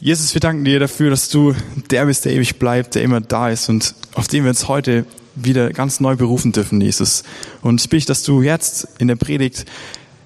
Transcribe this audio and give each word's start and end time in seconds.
Jesus, 0.00 0.32
wir 0.32 0.40
danken 0.40 0.64
dir 0.64 0.78
dafür, 0.78 1.10
dass 1.10 1.28
du 1.28 1.56
der 1.90 2.06
bist, 2.06 2.24
der 2.24 2.32
ewig 2.32 2.60
bleibt, 2.60 2.94
der 2.94 3.02
immer 3.02 3.20
da 3.20 3.48
ist 3.48 3.68
und 3.68 3.96
auf 4.14 4.28
den 4.28 4.44
wir 4.44 4.50
uns 4.50 4.68
heute 4.68 5.04
wieder 5.34 5.70
ganz 5.70 5.98
neu 5.98 6.14
berufen 6.14 6.52
dürfen, 6.52 6.80
Jesus. 6.80 7.24
Und 7.62 7.80
ich 7.80 7.88
bitte, 7.88 8.06
dass 8.06 8.22
du 8.22 8.40
jetzt 8.40 8.86
in 8.98 9.08
der 9.08 9.16
Predigt, 9.16 9.64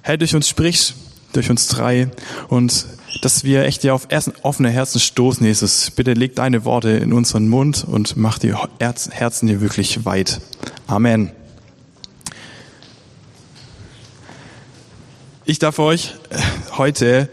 Herr, 0.03 0.17
durch 0.17 0.35
uns 0.35 0.47
sprichst, 0.47 0.93
durch 1.33 1.49
uns 1.49 1.67
drei 1.69 2.11
und 2.49 2.85
dass 3.23 3.43
wir 3.43 3.63
echt 3.63 3.81
dir 3.81 3.95
auf 3.95 4.07
offene 4.43 4.69
Herzen 4.69 4.99
stoßen, 4.99 5.43
Jesus. 5.43 5.89
Bitte 5.89 6.13
leg 6.13 6.35
deine 6.35 6.65
Worte 6.65 6.89
in 6.89 7.11
unseren 7.11 7.47
Mund 7.47 7.83
und 7.83 8.15
mach 8.15 8.37
die 8.37 8.53
Herzen 8.79 9.47
hier 9.47 9.59
wirklich 9.59 10.05
weit. 10.05 10.39
Amen. 10.85 11.31
Ich 15.45 15.57
darf 15.57 15.79
euch 15.79 16.13
heute 16.77 17.27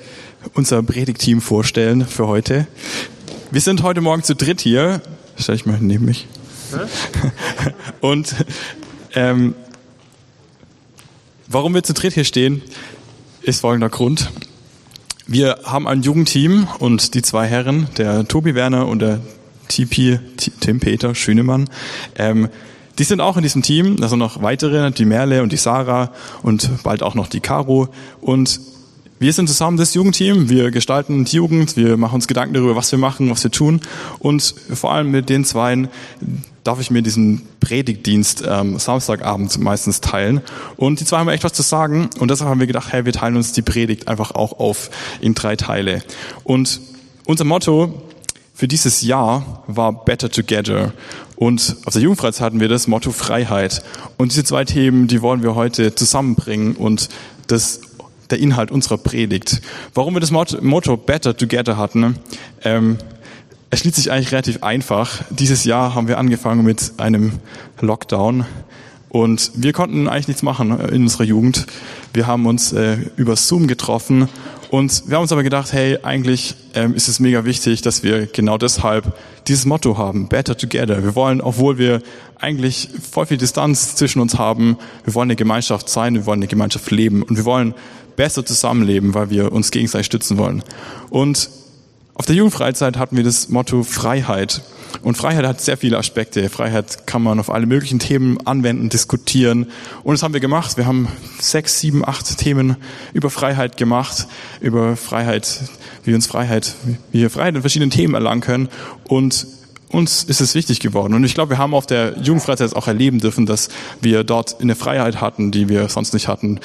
unser 0.54 0.82
Predigteam 0.82 1.40
vorstellen 1.40 2.06
für 2.06 2.26
heute. 2.26 2.66
Wir 3.50 3.60
sind 3.60 3.82
heute 3.82 4.00
Morgen 4.00 4.22
zu 4.22 4.34
dritt 4.34 4.60
hier. 4.60 5.02
Stell 5.36 5.54
ich 5.54 5.66
mal 5.66 5.78
neben 5.80 6.04
mich. 6.04 6.26
Und 8.00 8.34
ähm, 9.14 9.54
warum 11.48 11.74
wir 11.74 11.82
zu 11.82 11.94
dritt 11.94 12.14
hier 12.14 12.24
stehen, 12.24 12.62
ist 13.42 13.60
folgender 13.60 13.88
Grund. 13.88 14.30
Wir 15.26 15.60
haben 15.64 15.86
ein 15.86 16.02
Jugendteam 16.02 16.68
und 16.78 17.14
die 17.14 17.22
zwei 17.22 17.46
Herren, 17.46 17.88
der 17.96 18.26
Tobi 18.26 18.54
Werner 18.54 18.86
und 18.88 19.00
der 19.00 19.20
TP, 19.68 20.18
Tim 20.60 20.80
Peter 20.80 21.14
Schönemann, 21.14 21.70
ähm, 22.16 22.48
die 22.98 23.04
sind 23.04 23.20
auch 23.20 23.36
in 23.36 23.42
diesem 23.42 23.62
Team. 23.62 23.96
Da 23.96 24.08
sind 24.08 24.18
noch 24.18 24.42
weitere, 24.42 24.90
die 24.90 25.06
Merle 25.06 25.42
und 25.42 25.52
die 25.52 25.56
Sarah 25.56 26.12
und 26.42 26.82
bald 26.82 27.02
auch 27.02 27.14
noch 27.14 27.28
die 27.28 27.40
Caro. 27.40 27.88
Und 28.20 28.60
wir 29.20 29.34
sind 29.34 29.48
zusammen 29.48 29.76
das 29.76 29.92
Jugendteam, 29.92 30.48
wir 30.48 30.70
gestalten 30.70 31.26
die 31.26 31.36
Jugend, 31.36 31.76
wir 31.76 31.98
machen 31.98 32.14
uns 32.14 32.26
Gedanken 32.26 32.54
darüber, 32.54 32.74
was 32.74 32.90
wir 32.90 32.98
machen, 32.98 33.28
was 33.28 33.44
wir 33.44 33.50
tun. 33.50 33.82
Und 34.18 34.54
vor 34.72 34.94
allem 34.94 35.10
mit 35.10 35.28
den 35.28 35.44
Zweien 35.44 35.88
darf 36.64 36.80
ich 36.80 36.90
mir 36.90 37.02
diesen 37.02 37.42
Predigtdienst 37.60 38.44
ähm, 38.48 38.78
Samstagabend 38.78 39.58
meistens 39.58 40.00
teilen. 40.00 40.40
Und 40.78 41.00
die 41.00 41.04
zwei 41.04 41.18
haben 41.18 41.28
echt 41.28 41.44
was 41.44 41.52
zu 41.52 41.60
sagen. 41.60 42.08
Und 42.18 42.30
deshalb 42.30 42.48
haben 42.48 42.60
wir 42.60 42.66
gedacht, 42.66 42.92
hey, 42.92 43.04
wir 43.04 43.12
teilen 43.12 43.36
uns 43.36 43.52
die 43.52 43.60
Predigt 43.60 44.08
einfach 44.08 44.30
auch 44.30 44.58
auf 44.58 44.88
in 45.20 45.34
drei 45.34 45.54
Teile. 45.54 46.02
Und 46.42 46.80
unser 47.26 47.44
Motto 47.44 48.02
für 48.54 48.68
dieses 48.68 49.02
Jahr 49.02 49.64
war 49.66 50.02
Better 50.02 50.30
Together. 50.30 50.94
Und 51.36 51.76
auf 51.84 51.92
der 51.92 52.00
Jugendfreizeit 52.00 52.40
hatten 52.40 52.60
wir 52.60 52.68
das 52.68 52.86
Motto 52.86 53.12
Freiheit. 53.12 53.82
Und 54.16 54.32
diese 54.32 54.44
zwei 54.44 54.64
Themen, 54.64 55.08
die 55.08 55.20
wollen 55.20 55.42
wir 55.42 55.54
heute 55.54 55.94
zusammenbringen 55.94 56.74
und 56.74 57.10
das 57.48 57.80
der 58.30 58.38
Inhalt 58.38 58.70
unserer 58.70 58.98
Predigt. 58.98 59.60
Warum 59.94 60.14
wir 60.14 60.20
das 60.20 60.30
Motto 60.30 60.96
Better 60.96 61.36
Together 61.36 61.76
hatten, 61.76 62.16
ähm, 62.64 62.98
erschließt 63.70 63.96
sich 63.96 64.10
eigentlich 64.10 64.32
relativ 64.32 64.62
einfach. 64.62 65.22
Dieses 65.30 65.64
Jahr 65.64 65.94
haben 65.94 66.08
wir 66.08 66.18
angefangen 66.18 66.64
mit 66.64 66.92
einem 66.98 67.32
Lockdown 67.80 68.44
und 69.08 69.50
wir 69.54 69.72
konnten 69.72 70.08
eigentlich 70.08 70.28
nichts 70.28 70.42
machen 70.42 70.78
in 70.90 71.02
unserer 71.02 71.24
Jugend. 71.24 71.66
Wir 72.12 72.26
haben 72.26 72.46
uns 72.46 72.72
äh, 72.72 72.98
über 73.16 73.36
Zoom 73.36 73.66
getroffen 73.66 74.28
und 74.70 75.08
wir 75.08 75.16
haben 75.16 75.22
uns 75.22 75.32
aber 75.32 75.42
gedacht, 75.42 75.72
hey, 75.72 75.98
eigentlich 76.02 76.54
ähm, 76.74 76.94
ist 76.94 77.08
es 77.08 77.18
mega 77.18 77.44
wichtig, 77.44 77.82
dass 77.82 78.02
wir 78.02 78.26
genau 78.26 78.56
deshalb 78.56 79.12
dieses 79.48 79.64
Motto 79.64 79.98
haben, 79.98 80.28
Better 80.28 80.56
Together. 80.56 81.02
Wir 81.02 81.16
wollen, 81.16 81.40
obwohl 81.40 81.76
wir 81.76 82.02
eigentlich 82.38 82.88
voll 83.10 83.26
viel 83.26 83.36
Distanz 83.36 83.96
zwischen 83.96 84.20
uns 84.20 84.38
haben, 84.38 84.78
wir 85.04 85.14
wollen 85.14 85.26
eine 85.26 85.36
Gemeinschaft 85.36 85.88
sein, 85.88 86.14
wir 86.14 86.24
wollen 86.26 86.38
eine 86.38 86.46
Gemeinschaft 86.46 86.88
leben 86.90 87.22
und 87.24 87.36
wir 87.36 87.44
wollen 87.44 87.74
besser 88.14 88.46
zusammenleben, 88.46 89.14
weil 89.14 89.30
wir 89.30 89.50
uns 89.50 89.72
gegenseitig 89.72 90.06
stützen 90.06 90.38
wollen. 90.38 90.62
Und 91.10 91.50
auf 92.20 92.26
der 92.26 92.36
Jugendfreizeit 92.36 92.98
hatten 92.98 93.16
wir 93.16 93.24
das 93.24 93.48
Motto 93.48 93.82
Freiheit. 93.82 94.60
Und 95.00 95.16
Freiheit 95.16 95.46
hat 95.46 95.62
sehr 95.62 95.78
viele 95.78 95.96
Aspekte. 95.96 96.50
Freiheit 96.50 97.06
kann 97.06 97.22
man 97.22 97.40
auf 97.40 97.48
alle 97.48 97.64
möglichen 97.64 97.98
Themen 97.98 98.36
anwenden, 98.46 98.90
diskutieren. 98.90 99.68
Und 100.02 100.12
das 100.12 100.22
haben 100.22 100.34
wir 100.34 100.40
gemacht. 100.40 100.76
Wir 100.76 100.84
haben 100.84 101.08
sechs, 101.38 101.80
sieben, 101.80 102.06
acht 102.06 102.36
Themen 102.36 102.76
über 103.14 103.30
Freiheit 103.30 103.78
gemacht, 103.78 104.26
über 104.60 104.98
Freiheit, 104.98 105.62
wie 106.04 106.12
uns 106.12 106.26
Freiheit, 106.26 106.74
wie 107.10 107.20
wir 107.20 107.30
Freiheit 107.30 107.54
in 107.54 107.62
verschiedenen 107.62 107.90
Themen 107.90 108.12
erlangen 108.12 108.42
können. 108.42 108.68
Und 109.04 109.46
uns 109.88 110.24
ist 110.24 110.42
es 110.42 110.54
wichtig 110.54 110.80
geworden. 110.80 111.14
Und 111.14 111.24
ich 111.24 111.32
glaube, 111.32 111.52
wir 111.52 111.58
haben 111.58 111.72
auf 111.72 111.86
der 111.86 112.18
Jugendfreizeit 112.18 112.76
auch 112.76 112.86
erleben 112.86 113.20
dürfen, 113.20 113.46
dass 113.46 113.70
wir 114.02 114.24
dort 114.24 114.60
eine 114.60 114.74
Freiheit 114.74 115.22
hatten, 115.22 115.52
die 115.52 115.70
wir 115.70 115.88
sonst 115.88 116.12
nicht 116.12 116.28
hatten 116.28 116.60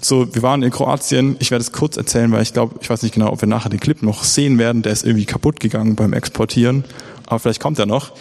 so, 0.00 0.34
wir 0.34 0.42
waren 0.42 0.62
in 0.62 0.70
Kroatien. 0.70 1.36
Ich 1.40 1.50
werde 1.50 1.62
es 1.62 1.72
kurz 1.72 1.96
erzählen, 1.96 2.30
weil 2.32 2.42
ich 2.42 2.52
glaube, 2.52 2.76
ich 2.80 2.88
weiß 2.88 3.02
nicht 3.02 3.14
genau, 3.14 3.32
ob 3.32 3.40
wir 3.40 3.48
nachher 3.48 3.68
den 3.68 3.80
Clip 3.80 4.02
noch 4.02 4.24
sehen 4.24 4.58
werden. 4.58 4.82
Der 4.82 4.92
ist 4.92 5.04
irgendwie 5.04 5.26
kaputt 5.26 5.60
gegangen 5.60 5.94
beim 5.94 6.12
Exportieren. 6.12 6.84
Aber 7.26 7.38
vielleicht 7.38 7.60
kommt 7.60 7.78
er 7.78 7.86
noch. 7.86 8.12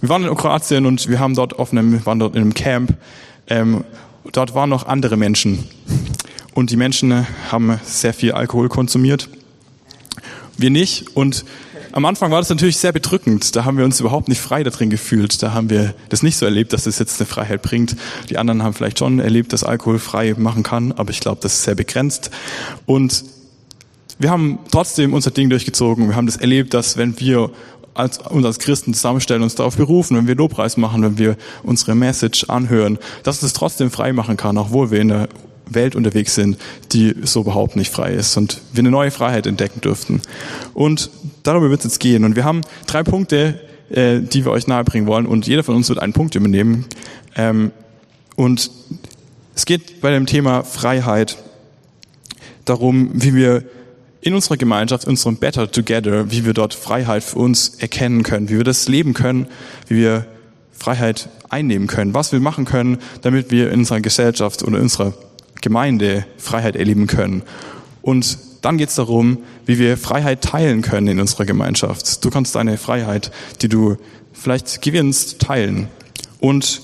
Wir 0.00 0.08
waren 0.08 0.24
in 0.24 0.34
Kroatien 0.34 0.86
und 0.86 1.08
wir 1.08 1.18
haben 1.18 1.34
dort 1.34 1.58
auf 1.58 1.72
einem, 1.72 2.04
waren 2.04 2.18
dort 2.18 2.34
in 2.34 2.42
einem 2.42 2.54
Camp. 2.54 2.94
Ähm, 3.46 3.84
dort 4.32 4.54
waren 4.54 4.68
noch 4.70 4.86
andere 4.86 5.16
Menschen. 5.16 5.66
Und 6.54 6.70
die 6.70 6.76
Menschen 6.76 7.26
haben 7.50 7.80
sehr 7.84 8.14
viel 8.14 8.32
Alkohol 8.32 8.68
konsumiert. 8.68 9.28
Wir 10.56 10.70
nicht. 10.70 11.16
Und 11.16 11.44
am 11.94 12.04
Anfang 12.06 12.32
war 12.32 12.40
das 12.40 12.48
natürlich 12.48 12.78
sehr 12.78 12.90
bedrückend. 12.90 13.54
Da 13.54 13.64
haben 13.64 13.78
wir 13.78 13.84
uns 13.84 14.00
überhaupt 14.00 14.28
nicht 14.28 14.40
frei 14.40 14.64
darin 14.64 14.90
gefühlt. 14.90 15.40
Da 15.44 15.54
haben 15.54 15.70
wir 15.70 15.94
das 16.08 16.24
nicht 16.24 16.36
so 16.36 16.44
erlebt, 16.44 16.72
dass 16.72 16.86
es 16.86 16.98
jetzt 16.98 17.20
eine 17.20 17.26
Freiheit 17.26 17.62
bringt. 17.62 17.94
Die 18.30 18.36
anderen 18.36 18.64
haben 18.64 18.74
vielleicht 18.74 18.98
schon 18.98 19.20
erlebt, 19.20 19.52
dass 19.52 19.62
Alkohol 19.62 20.00
frei 20.00 20.34
machen 20.36 20.64
kann, 20.64 20.90
aber 20.90 21.10
ich 21.10 21.20
glaube, 21.20 21.40
das 21.40 21.54
ist 21.54 21.62
sehr 21.62 21.76
begrenzt. 21.76 22.32
Und 22.84 23.24
wir 24.18 24.30
haben 24.30 24.58
trotzdem 24.72 25.14
unser 25.14 25.30
Ding 25.30 25.50
durchgezogen. 25.50 26.08
Wir 26.08 26.16
haben 26.16 26.26
das 26.26 26.36
erlebt, 26.36 26.74
dass 26.74 26.96
wenn 26.96 27.20
wir 27.20 27.52
als, 27.94 28.18
uns 28.18 28.44
als 28.44 28.58
Christen 28.58 28.92
zusammenstellen, 28.92 29.44
uns 29.44 29.54
darauf 29.54 29.76
berufen, 29.76 30.16
wenn 30.16 30.26
wir 30.26 30.34
Lobpreis 30.34 30.76
machen, 30.76 31.04
wenn 31.04 31.18
wir 31.18 31.36
unsere 31.62 31.94
Message 31.94 32.50
anhören, 32.50 32.98
dass 33.22 33.40
es 33.44 33.52
trotzdem 33.52 33.92
frei 33.92 34.12
machen 34.12 34.36
kann, 34.36 34.58
obwohl 34.58 34.90
wir 34.90 35.00
in 35.00 35.08
der 35.08 35.28
Welt 35.66 35.94
unterwegs 35.96 36.34
sind, 36.34 36.58
die 36.92 37.14
so 37.22 37.40
überhaupt 37.40 37.76
nicht 37.76 37.92
frei 37.92 38.12
ist 38.12 38.36
und 38.36 38.60
wir 38.72 38.80
eine 38.80 38.90
neue 38.90 39.10
Freiheit 39.10 39.46
entdecken 39.46 39.80
dürften. 39.80 40.20
Und 40.74 41.10
darüber 41.42 41.70
wird 41.70 41.80
es 41.80 41.84
jetzt 41.84 42.00
gehen. 42.00 42.24
Und 42.24 42.36
wir 42.36 42.44
haben 42.44 42.62
drei 42.86 43.02
Punkte, 43.02 43.60
äh, 43.90 44.20
die 44.20 44.44
wir 44.44 44.52
euch 44.52 44.66
nahebringen 44.66 45.06
wollen 45.06 45.26
und 45.26 45.46
jeder 45.46 45.62
von 45.62 45.74
uns 45.74 45.88
wird 45.88 45.98
einen 45.98 46.12
Punkt 46.12 46.34
übernehmen. 46.34 46.86
Ähm, 47.36 47.70
und 48.36 48.70
es 49.54 49.66
geht 49.66 50.00
bei 50.00 50.10
dem 50.10 50.26
Thema 50.26 50.64
Freiheit 50.64 51.38
darum, 52.64 53.10
wie 53.14 53.34
wir 53.34 53.64
in 54.20 54.34
unserer 54.34 54.56
Gemeinschaft, 54.56 55.04
in 55.04 55.10
unserem 55.10 55.36
Better 55.36 55.70
Together, 55.70 56.30
wie 56.30 56.44
wir 56.46 56.54
dort 56.54 56.74
Freiheit 56.74 57.22
für 57.22 57.38
uns 57.38 57.74
erkennen 57.78 58.22
können, 58.22 58.48
wie 58.48 58.56
wir 58.56 58.64
das 58.64 58.88
leben 58.88 59.12
können, 59.12 59.46
wie 59.86 59.96
wir 59.96 60.26
Freiheit 60.72 61.28
einnehmen 61.50 61.86
können, 61.86 62.14
was 62.14 62.32
wir 62.32 62.40
machen 62.40 62.64
können, 62.64 62.98
damit 63.22 63.50
wir 63.50 63.70
in 63.70 63.80
unserer 63.80 64.00
Gesellschaft 64.00 64.62
oder 64.62 64.78
in 64.78 64.82
unserer 64.84 65.14
Gemeinde 65.64 66.26
Freiheit 66.36 66.76
erleben 66.76 67.06
können. 67.06 67.42
Und 68.02 68.38
dann 68.60 68.76
geht 68.76 68.90
es 68.90 68.96
darum, 68.96 69.38
wie 69.64 69.78
wir 69.78 69.96
Freiheit 69.96 70.42
teilen 70.42 70.82
können 70.82 71.08
in 71.08 71.20
unserer 71.20 71.46
Gemeinschaft. 71.46 72.22
Du 72.22 72.28
kannst 72.28 72.54
deine 72.54 72.76
Freiheit, 72.76 73.32
die 73.62 73.68
du 73.68 73.96
vielleicht 74.34 74.82
gewinnst, 74.82 75.40
teilen. 75.40 75.88
Und 76.38 76.82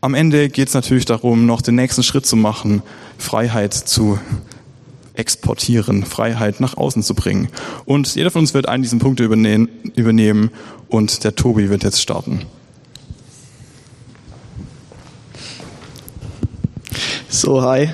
am 0.00 0.14
Ende 0.14 0.48
geht 0.48 0.66
es 0.66 0.74
natürlich 0.74 1.04
darum, 1.04 1.46
noch 1.46 1.62
den 1.62 1.76
nächsten 1.76 2.02
Schritt 2.02 2.26
zu 2.26 2.34
machen, 2.34 2.82
Freiheit 3.18 3.72
zu 3.72 4.18
exportieren, 5.14 6.04
Freiheit 6.04 6.60
nach 6.60 6.76
außen 6.76 7.04
zu 7.04 7.14
bringen. 7.14 7.48
Und 7.84 8.16
jeder 8.16 8.32
von 8.32 8.40
uns 8.40 8.52
wird 8.52 8.68
einen 8.68 8.82
dieser 8.82 8.98
Punkte 8.98 9.22
übernehmen 9.22 10.50
und 10.88 11.22
der 11.22 11.36
Tobi 11.36 11.70
wird 11.70 11.84
jetzt 11.84 12.02
starten. 12.02 12.42
So, 17.36 17.60
hi. 17.60 17.90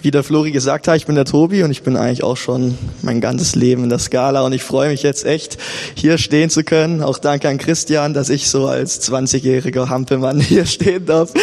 Wie 0.00 0.10
der 0.10 0.22
Flori 0.22 0.52
gesagt 0.52 0.88
hat, 0.88 0.96
ich 0.96 1.04
bin 1.04 1.14
der 1.14 1.26
Tobi 1.26 1.62
und 1.62 1.70
ich 1.70 1.82
bin 1.82 1.98
eigentlich 1.98 2.24
auch 2.24 2.38
schon 2.38 2.78
mein 3.02 3.20
ganzes 3.20 3.54
Leben 3.54 3.84
in 3.84 3.90
der 3.90 3.98
Skala 3.98 4.40
und 4.40 4.54
ich 4.54 4.62
freue 4.62 4.88
mich 4.88 5.02
jetzt 5.02 5.26
echt, 5.26 5.58
hier 5.94 6.16
stehen 6.16 6.48
zu 6.48 6.64
können. 6.64 7.02
Auch 7.02 7.18
danke 7.18 7.50
an 7.50 7.58
Christian, 7.58 8.14
dass 8.14 8.30
ich 8.30 8.48
so 8.48 8.66
als 8.68 9.06
20-jähriger 9.06 9.90
Hampelmann 9.90 10.40
hier 10.40 10.64
stehen 10.64 11.04
darf. 11.04 11.34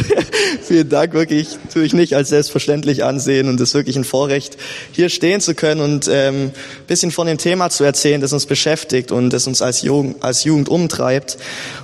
Vielen 0.62 0.90
Dank, 0.90 1.14
wirklich, 1.14 1.56
tue 1.72 1.84
ich 1.84 1.94
nicht 1.94 2.14
als 2.14 2.28
selbstverständlich 2.28 3.04
ansehen 3.04 3.48
und 3.48 3.58
es 3.58 3.70
ist 3.70 3.74
wirklich 3.74 3.96
ein 3.96 4.04
Vorrecht, 4.04 4.58
hier 4.92 5.08
stehen 5.08 5.40
zu 5.40 5.54
können 5.54 5.80
und 5.80 6.10
ähm, 6.12 6.50
bisschen 6.86 7.10
von 7.10 7.26
dem 7.26 7.38
Thema 7.38 7.70
zu 7.70 7.84
erzählen, 7.84 8.20
das 8.20 8.34
uns 8.34 8.44
beschäftigt 8.44 9.10
und 9.12 9.30
das 9.30 9.46
uns 9.46 9.62
als 9.62 9.80
Jugend, 9.80 10.22
als 10.22 10.44
Jugend 10.44 10.68
umtreibt. 10.68 11.38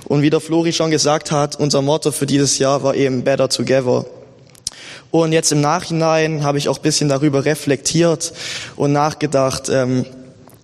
Und 0.05 0.21
wie 0.21 0.29
der 0.29 0.41
Flori 0.41 0.71
schon 0.71 0.91
gesagt 0.91 1.31
hat, 1.31 1.59
unser 1.59 1.81
Motto 1.81 2.11
für 2.11 2.27
dieses 2.27 2.59
Jahr 2.59 2.83
war 2.83 2.93
eben 2.93 3.23
Better 3.23 3.49
Together. 3.49 4.05
Und 5.11 5.31
jetzt 5.31 5.51
im 5.51 5.61
Nachhinein 5.61 6.43
habe 6.43 6.57
ich 6.59 6.69
auch 6.69 6.77
bisschen 6.77 7.09
darüber 7.09 7.45
reflektiert 7.45 8.31
und 8.75 8.91
nachgedacht, 8.91 9.69
ähm, 9.69 10.05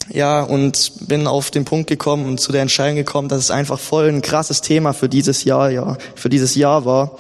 ja, 0.10 0.44
und 0.44 1.08
bin 1.08 1.26
auf 1.26 1.50
den 1.50 1.66
Punkt 1.66 1.88
gekommen 1.88 2.26
und 2.26 2.40
zu 2.40 2.52
der 2.52 2.62
Entscheidung 2.62 2.96
gekommen, 2.96 3.28
dass 3.28 3.40
es 3.40 3.52
einfach 3.52 3.80
voll 3.80 4.08
ein 4.08 4.22
krasses 4.22 4.62
Thema 4.62 4.94
für 4.94 5.10
dieses 5.10 5.44
Jahr, 5.44 5.72
ja, 5.72 5.98
für 6.16 6.30
dieses 6.30 6.56
Jahr 6.56 6.86
war, 6.86 7.18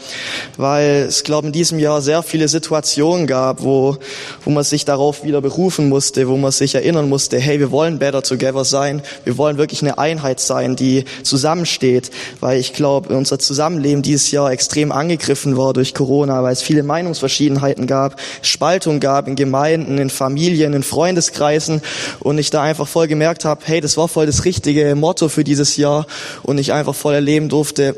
weil 0.57 1.05
es, 1.07 1.23
glaube 1.23 1.47
in 1.47 1.53
diesem 1.53 1.79
Jahr 1.79 2.01
sehr 2.01 2.21
viele 2.21 2.47
Situationen 2.47 3.25
gab, 3.25 3.63
wo, 3.63 3.97
wo 4.43 4.51
man 4.51 4.63
sich 4.63 4.85
darauf 4.85 5.23
wieder 5.23 5.41
berufen 5.41 5.89
musste, 5.89 6.27
wo 6.27 6.37
man 6.37 6.51
sich 6.51 6.75
erinnern 6.75 7.09
musste, 7.09 7.39
hey, 7.39 7.59
wir 7.59 7.71
wollen 7.71 7.97
better 7.97 8.21
together 8.21 8.65
sein, 8.65 9.01
wir 9.23 9.37
wollen 9.37 9.57
wirklich 9.57 9.81
eine 9.81 9.97
Einheit 9.97 10.39
sein, 10.39 10.75
die 10.75 11.05
zusammensteht, 11.23 12.11
weil 12.39 12.59
ich 12.59 12.73
glaube, 12.73 13.15
unser 13.15 13.39
Zusammenleben 13.39 14.03
dieses 14.03 14.29
Jahr 14.31 14.51
extrem 14.51 14.91
angegriffen 14.91 15.57
war 15.57 15.73
durch 15.73 15.93
Corona, 15.93 16.43
weil 16.43 16.53
es 16.53 16.61
viele 16.61 16.83
Meinungsverschiedenheiten 16.83 17.87
gab, 17.87 18.19
Spaltung 18.41 18.99
gab 18.99 19.27
in 19.27 19.35
Gemeinden, 19.35 19.97
in 19.97 20.09
Familien, 20.09 20.73
in 20.73 20.83
Freundeskreisen. 20.83 21.81
Und 22.19 22.37
ich 22.37 22.51
da 22.51 22.61
einfach 22.61 22.75
einfach 22.75 22.89
voll 22.89 23.07
gemerkt 23.07 23.45
habe, 23.45 23.62
hey, 23.63 23.80
das 23.80 23.95
war 23.95 24.10
voll 24.10 24.25
das 24.25 24.44
richtige 24.44 24.95
Motto 24.95 25.30
für 25.30 25.45
dieses 25.45 25.77
Jahr 25.77 26.07
und 26.44 26.57
ich 26.57 26.74
einfach 26.74 26.94
voll 26.94 27.13
erleben 27.13 27.48
durfte, 27.48 27.95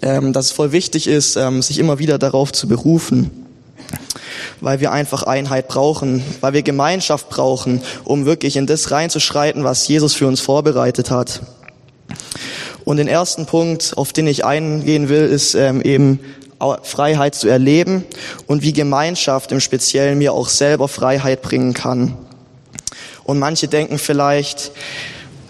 ähm, 0.00 0.32
dass 0.32 0.46
es 0.46 0.52
voll 0.52 0.72
wichtig 0.72 1.06
ist, 1.06 1.36
ähm, 1.36 1.60
sich 1.60 1.78
immer 1.78 1.98
wieder 1.98 2.18
darauf 2.18 2.50
zu 2.50 2.66
berufen 2.66 3.42
weil 4.60 4.80
wir 4.80 4.90
einfach 4.90 5.22
Einheit 5.22 5.68
brauchen, 5.68 6.24
weil 6.40 6.54
wir 6.54 6.62
Gemeinschaft 6.62 7.28
brauchen, 7.28 7.82
um 8.04 8.24
wirklich 8.24 8.56
in 8.56 8.66
das 8.66 8.90
reinzuschreiten, 8.90 9.64
was 9.64 9.86
Jesus 9.86 10.14
für 10.14 10.26
uns 10.26 10.40
vorbereitet 10.40 11.10
hat. 11.10 11.42
Und 12.84 12.96
den 12.96 13.06
ersten 13.06 13.44
Punkt, 13.44 13.92
auf 13.96 14.14
den 14.14 14.26
ich 14.26 14.46
eingehen 14.46 15.10
will, 15.10 15.26
ist 15.26 15.54
ähm, 15.54 15.82
eben 15.82 16.20
Freiheit 16.82 17.34
zu 17.34 17.48
erleben 17.48 18.04
und 18.46 18.62
wie 18.62 18.72
Gemeinschaft 18.72 19.52
im 19.52 19.60
Speziellen 19.60 20.18
mir 20.18 20.32
auch 20.32 20.48
selber 20.48 20.88
Freiheit 20.88 21.42
bringen 21.42 21.74
kann. 21.74 22.16
Und 23.26 23.40
manche 23.40 23.66
denken 23.66 23.98
vielleicht, 23.98 24.70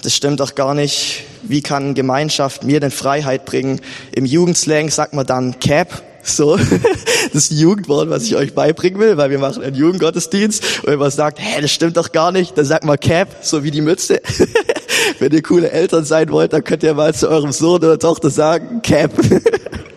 das 0.03 0.15
stimmt 0.15 0.41
doch 0.41 0.55
gar 0.55 0.75
nicht. 0.75 1.25
Wie 1.43 1.61
kann 1.61 1.95
Gemeinschaft 1.95 2.65
mir 2.65 2.81
denn 2.81 2.91
Freiheit 2.91 3.45
bringen? 3.45 3.81
Im 4.13 4.25
Jugendslang 4.25 4.91
sagt 4.91 5.13
man 5.13 5.27
dann 5.27 5.61
Cap. 5.61 6.03
So, 6.23 6.59
das 7.33 7.51
Jugendwort, 7.51 8.11
was 8.11 8.25
ich 8.25 8.35
euch 8.35 8.53
beibringen 8.55 8.99
will, 8.99 9.17
weil 9.17 9.31
wir 9.31 9.39
machen 9.39 9.63
einen 9.63 9.77
Jugendgottesdienst 9.77 10.81
und 10.83 10.91
wenn 10.91 10.99
man 10.99 11.13
sagt, 11.13 11.39
hä, 11.39 11.61
das 11.61 11.71
stimmt 11.71 11.97
doch 11.97 12.11
gar 12.11 12.33
nicht, 12.33 12.59
dann 12.59 12.65
sagt 12.65 12.85
man 12.85 12.99
Cap, 12.99 13.29
so 13.43 13.63
wie 13.63 13.71
die 13.71 13.81
Mütze. 13.81 14.21
wenn 15.21 15.31
ihr 15.31 15.43
coole 15.43 15.71
Eltern 15.71 16.05
sein 16.05 16.31
wollt, 16.31 16.53
dann 16.53 16.65
könnt 16.65 16.83
ihr 16.83 16.95
mal 16.95 17.15
zu 17.15 17.29
eurem 17.29 17.53
Sohn 17.53 17.77
oder 17.77 17.99
Tochter 17.99 18.31
sagen, 18.31 18.83
Cap. 18.83 19.13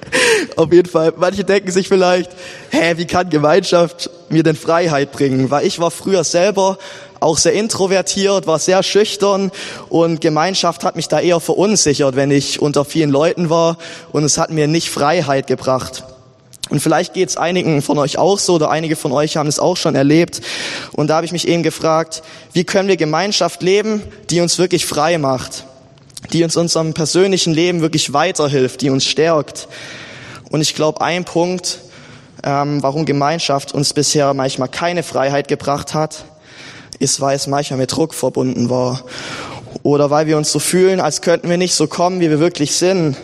Auf 0.59 0.73
jeden 0.73 0.89
Fall, 0.89 1.13
manche 1.15 1.45
denken 1.45 1.71
sich 1.71 1.87
vielleicht, 1.87 2.31
hä, 2.71 2.95
wie 2.97 3.05
kann 3.05 3.29
Gemeinschaft 3.29 4.09
mir 4.27 4.43
denn 4.43 4.57
Freiheit 4.57 5.13
bringen? 5.13 5.49
Weil 5.49 5.65
ich 5.65 5.79
war 5.79 5.89
früher 5.89 6.25
selber 6.25 6.77
auch 7.21 7.37
sehr 7.37 7.53
introvertiert, 7.53 8.45
war 8.45 8.59
sehr 8.59 8.83
schüchtern 8.83 9.51
und 9.87 10.19
Gemeinschaft 10.19 10.83
hat 10.83 10.97
mich 10.97 11.07
da 11.07 11.21
eher 11.21 11.39
verunsichert, 11.39 12.17
wenn 12.17 12.29
ich 12.29 12.61
unter 12.61 12.83
vielen 12.83 13.09
Leuten 13.09 13.49
war 13.49 13.77
und 14.11 14.25
es 14.25 14.37
hat 14.37 14.49
mir 14.49 14.67
nicht 14.67 14.89
Freiheit 14.89 15.47
gebracht. 15.47 16.03
Und 16.69 16.81
vielleicht 16.81 17.13
geht 17.13 17.29
es 17.29 17.37
einigen 17.37 17.81
von 17.81 17.97
euch 17.97 18.17
auch 18.17 18.37
so 18.37 18.55
oder 18.55 18.69
einige 18.69 18.97
von 18.97 19.13
euch 19.13 19.37
haben 19.37 19.47
es 19.47 19.59
auch 19.59 19.77
schon 19.77 19.95
erlebt. 19.95 20.41
Und 20.91 21.07
da 21.07 21.15
habe 21.15 21.25
ich 21.25 21.31
mich 21.31 21.47
eben 21.47 21.63
gefragt, 21.63 22.21
wie 22.51 22.65
können 22.65 22.89
wir 22.89 22.97
Gemeinschaft 22.97 23.63
leben, 23.63 24.03
die 24.29 24.41
uns 24.41 24.59
wirklich 24.59 24.85
frei 24.85 25.19
macht, 25.19 25.63
die 26.33 26.43
uns 26.43 26.57
unserem 26.57 26.93
persönlichen 26.93 27.53
Leben 27.53 27.79
wirklich 27.79 28.11
weiterhilft, 28.11 28.81
die 28.81 28.89
uns 28.89 29.05
stärkt. 29.05 29.69
Und 30.49 30.61
ich 30.61 30.75
glaube, 30.75 31.01
ein 31.01 31.25
Punkt, 31.25 31.79
ähm, 32.43 32.81
warum 32.81 33.05
Gemeinschaft 33.05 33.73
uns 33.73 33.93
bisher 33.93 34.33
manchmal 34.33 34.67
keine 34.67 35.03
Freiheit 35.03 35.47
gebracht 35.47 35.93
hat, 35.93 36.25
ist, 36.99 37.21
weil 37.21 37.35
es 37.35 37.47
manchmal 37.47 37.79
mit 37.79 37.91
Druck 37.91 38.13
verbunden 38.13 38.69
war. 38.69 39.03
Oder 39.83 40.09
weil 40.09 40.27
wir 40.27 40.37
uns 40.37 40.51
so 40.51 40.59
fühlen, 40.59 40.99
als 40.99 41.21
könnten 41.21 41.49
wir 41.49 41.57
nicht 41.57 41.75
so 41.75 41.87
kommen, 41.87 42.19
wie 42.19 42.29
wir 42.29 42.39
wirklich 42.39 42.75
sind. 42.75 43.15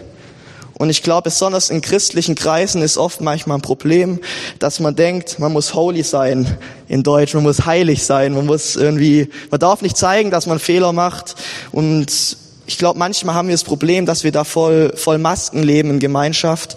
Und 0.77 0.89
ich 0.89 1.03
glaube, 1.03 1.23
besonders 1.23 1.69
in 1.69 1.81
christlichen 1.81 2.35
Kreisen 2.35 2.81
ist 2.81 2.97
oft 2.97 3.21
manchmal 3.21 3.57
ein 3.57 3.61
Problem, 3.61 4.19
dass 4.59 4.81
man 4.81 4.95
denkt, 4.95 5.39
man 5.39 5.53
muss 5.53 5.73
holy 5.73 6.03
sein 6.03 6.57
in 6.89 7.01
Deutsch, 7.01 7.33
man 7.33 7.43
muss 7.43 7.65
heilig 7.65 8.03
sein, 8.03 8.33
man 8.33 8.45
muss 8.45 8.75
irgendwie, 8.75 9.29
man 9.51 9.59
darf 9.61 9.81
nicht 9.81 9.95
zeigen, 9.95 10.31
dass 10.31 10.47
man 10.47 10.59
Fehler 10.59 10.91
macht. 10.91 11.35
Und 11.71 12.37
ich 12.67 12.77
glaube, 12.77 12.97
manchmal 12.97 13.35
haben 13.35 13.47
wir 13.47 13.53
das 13.53 13.63
Problem, 13.63 14.05
dass 14.05 14.23
wir 14.23 14.31
da 14.31 14.43
voll, 14.43 14.93
voll 14.95 15.19
Masken 15.19 15.61
leben 15.61 15.91
in 15.91 15.99
Gemeinschaft 15.99 16.75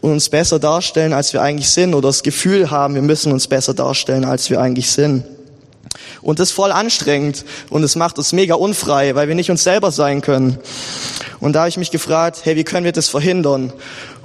und 0.00 0.12
uns 0.12 0.28
besser 0.28 0.58
darstellen, 0.58 1.12
als 1.12 1.32
wir 1.32 1.42
eigentlich 1.42 1.70
sind, 1.70 1.94
oder 1.94 2.08
das 2.08 2.22
Gefühl 2.22 2.70
haben, 2.70 2.94
wir 2.94 3.02
müssen 3.02 3.32
uns 3.32 3.48
besser 3.48 3.74
darstellen, 3.74 4.24
als 4.24 4.48
wir 4.50 4.60
eigentlich 4.60 4.90
sind. 4.90 5.24
Und 6.22 6.38
das 6.38 6.50
ist 6.50 6.54
voll 6.54 6.72
anstrengend 6.72 7.44
und 7.70 7.82
es 7.82 7.96
macht 7.96 8.18
uns 8.18 8.32
mega 8.32 8.54
unfrei, 8.54 9.14
weil 9.14 9.28
wir 9.28 9.34
nicht 9.34 9.50
uns 9.50 9.64
selber 9.64 9.90
sein 9.90 10.20
können. 10.20 10.58
Und 11.40 11.52
da 11.52 11.60
habe 11.60 11.68
ich 11.68 11.76
mich 11.76 11.90
gefragt, 11.90 12.40
hey, 12.44 12.56
wie 12.56 12.64
können 12.64 12.84
wir 12.84 12.92
das 12.92 13.08
verhindern? 13.08 13.72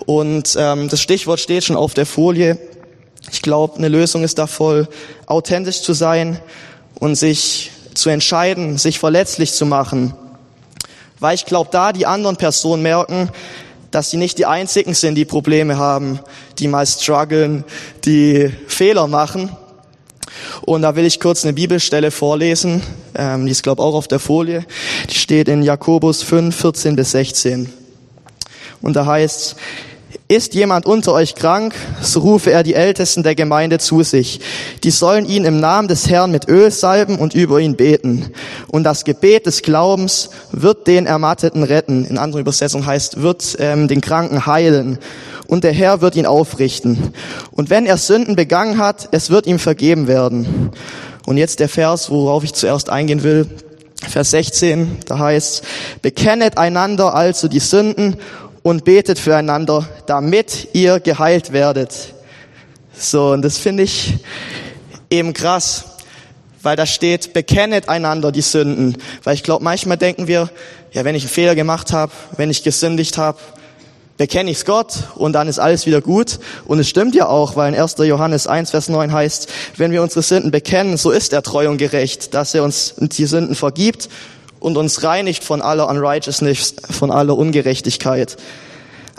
Und 0.06 0.56
ähm, 0.58 0.90
das 0.90 1.02
Stichwort 1.02 1.40
steht 1.40 1.66
schon 1.66 1.76
auf 1.76 1.94
der 1.94 2.06
Folie. 2.06 2.58
Ich 3.32 3.42
glaube, 3.42 3.78
eine 3.78 3.90
Lösung 3.90 4.24
ist 4.24 4.38
da 4.38 4.48
voll, 4.48 4.88
authentisch 5.26 5.82
zu 5.82 5.94
sein 5.94 6.40
und 6.96 7.16
sich 7.16 7.72
zu 7.94 8.10
entscheiden, 8.10 8.78
sich 8.78 9.00
verletzlich 9.00 9.52
zu 9.52 9.66
machen. 9.66 10.14
Weil 11.20 11.36
ich 11.36 11.46
glaube, 11.46 11.70
da 11.72 11.94
die 11.94 12.06
anderen 12.06 12.38
Personen 12.38 12.82
merken, 12.82 13.30
dass 13.92 14.12
sie 14.12 14.18
nicht 14.18 14.38
die 14.38 14.46
einzigen 14.46 14.94
sind, 14.94 15.16
die 15.16 15.26
Probleme 15.26 15.78
haben, 15.78 16.20
die 16.60 16.68
mal 16.68 16.86
strugglen, 16.86 17.64
die 18.06 18.52
Fehler 18.68 19.08
machen, 19.08 19.56
und 20.62 20.82
da 20.84 20.96
will 20.96 21.06
ich 21.06 21.20
kurz 21.20 21.44
eine 21.44 21.54
Bibelstelle 21.54 22.12
vorlesen, 22.12 22.82
ähm, 23.16 23.46
die 23.46 23.52
ist 23.52 23.64
glaube 23.64 23.82
auch 23.82 23.96
auf 23.96 24.08
der 24.08 24.20
Folie. 24.20 24.66
Die 25.10 25.16
steht 25.16 25.48
in 25.48 25.64
Jakobus 25.64 26.24
5, 26.24 26.56
14 26.56 26.96
bis 26.96 27.12
16. 27.12 27.72
Und 28.82 28.96
da 28.96 29.06
heißt, 29.06 29.56
ist 30.32 30.54
jemand 30.54 30.86
unter 30.86 31.14
euch 31.14 31.34
krank, 31.34 31.74
so 32.04 32.20
rufe 32.20 32.52
er 32.52 32.62
die 32.62 32.76
Ältesten 32.76 33.24
der 33.24 33.34
Gemeinde 33.34 33.80
zu 33.80 34.04
sich. 34.04 34.40
Die 34.84 34.92
sollen 34.92 35.26
ihn 35.26 35.44
im 35.44 35.60
Namen 35.60 35.88
des 35.88 36.08
Herrn 36.08 36.30
mit 36.30 36.48
Öl 36.48 36.70
salben 36.70 37.18
und 37.18 37.34
über 37.34 37.60
ihn 37.60 37.76
beten. 37.76 38.32
Und 38.68 38.84
das 38.84 39.06
Gebet 39.06 39.48
des 39.48 39.64
Glaubens 39.64 40.30
wird 40.52 40.86
den 40.86 41.08
Ermatteten 41.08 41.64
retten. 41.64 42.06
In 42.06 42.20
anderen 42.20 42.42
Übersetzungen 42.42 42.86
heißt, 42.86 43.24
wird 43.24 43.58
ähm, 43.60 43.88
den 43.88 44.02
Kranken 44.02 44.46
heilen 44.46 45.00
und 45.48 45.64
der 45.64 45.74
Herr 45.74 46.02
wird 46.02 46.16
ihn 46.16 46.28
aufrichten. 46.28 47.12
Und 47.50 47.72
wenn 47.72 47.88
er 47.88 47.98
Sünden 47.98 48.36
begangen 48.36 48.78
hat, 48.78 49.10
es 49.12 49.32
wird 49.32 49.48
ihm 49.48 49.58
vergeben 49.58 50.08
werden. 50.08 50.70
Und 51.26 51.38
jetzt 51.38 51.60
der 51.60 51.70
Vers, 51.70 52.12
worauf 52.12 52.44
ich 52.44 52.54
zuerst 52.54 52.92
eingehen 52.92 53.24
will. 53.24 53.48
Vers 54.08 54.30
16, 54.30 55.00
da 55.08 55.18
heißt, 55.18 55.64
bekennet 56.04 56.60
einander 56.60 57.16
also 57.16 57.48
die 57.48 57.60
Sünden 57.60 58.18
und 58.64 58.86
betet 58.86 59.20
füreinander, 59.20 59.88
damit 60.06 60.70
ihr 60.74 61.00
geheilt 61.00 61.54
werdet. 61.54 62.14
So, 62.98 63.32
und 63.32 63.42
das 63.42 63.58
finde 63.58 63.84
ich 63.84 64.16
eben 65.10 65.34
krass, 65.34 65.86
weil 66.62 66.76
da 66.76 66.86
steht, 66.86 67.34
bekennet 67.34 67.88
einander 67.88 68.32
die 68.32 68.42
Sünden. 68.42 68.98
Weil 69.24 69.36
ich 69.36 69.44
glaube, 69.44 69.64
manchmal 69.64 69.98
denken 69.98 70.28
wir, 70.28 70.50
ja, 70.92 71.06
wenn 71.06 71.16
ich 71.16 71.24
einen 71.24 71.32
Fehler 71.32 71.56
gemacht 71.56 71.94
habe, 71.94 72.12
wenn 72.36 72.50
ich 72.50 72.64
gesündigt 72.64 73.18
habe, 73.18 73.40
bekenne 74.18 74.52
ich's 74.52 74.66
Gott 74.66 74.96
und 75.16 75.32
dann 75.32 75.48
ist 75.48 75.60
alles 75.60 75.86
wieder 75.86 76.02
gut. 76.02 76.40
Und 76.66 76.80
es 76.80 76.90
stimmt 76.90 77.16
ja 77.16 77.28
auch, 77.28 77.56
weil 77.56 77.74
in 77.74 77.80
1. 77.80 77.96
Johannes 78.00 78.48
1, 78.48 78.72
Vers 78.72 78.90
9 78.90 79.14
heißt, 79.14 79.48
wenn 79.78 79.92
wir 79.92 80.02
unsere 80.04 80.22
Sünden 80.22 80.52
bekennen, 80.52 80.98
so 80.98 81.12
ist 81.12 81.32
er 81.32 81.42
treu 81.42 81.70
und 81.70 81.78
gerecht, 81.78 82.34
dass 82.34 82.54
er 82.54 82.64
uns 82.64 82.96
die 82.98 83.26
Sünden 83.26 83.56
vergibt 83.56 84.10
und 84.60 84.78
uns 84.78 85.04
reinigt 85.04 85.44
von 85.44 85.62
aller 85.62 85.88
Unrighteousness, 85.88 86.76
von 86.90 87.12
aller 87.12 87.38
Ungerechtigkeit. 87.38 88.38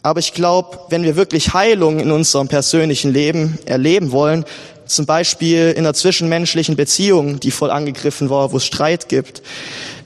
Aber 0.02 0.20
ich 0.20 0.32
glaube, 0.32 0.78
wenn 0.88 1.02
wir 1.02 1.16
wirklich 1.16 1.52
Heilung 1.52 2.00
in 2.00 2.11
unserem 2.11 2.49
persönlichen 2.49 3.12
Leben 3.12 3.59
erleben 3.66 4.12
wollen, 4.12 4.44
zum 4.87 5.06
Beispiel 5.06 5.70
in 5.70 5.85
einer 5.85 5.94
zwischenmenschlichen 5.94 6.75
Beziehung, 6.75 7.38
die 7.38 7.50
voll 7.50 7.70
angegriffen 7.70 8.30
war, 8.30 8.52
wo 8.52 8.56
es 8.56 8.64
Streit 8.64 9.09
gibt, 9.09 9.42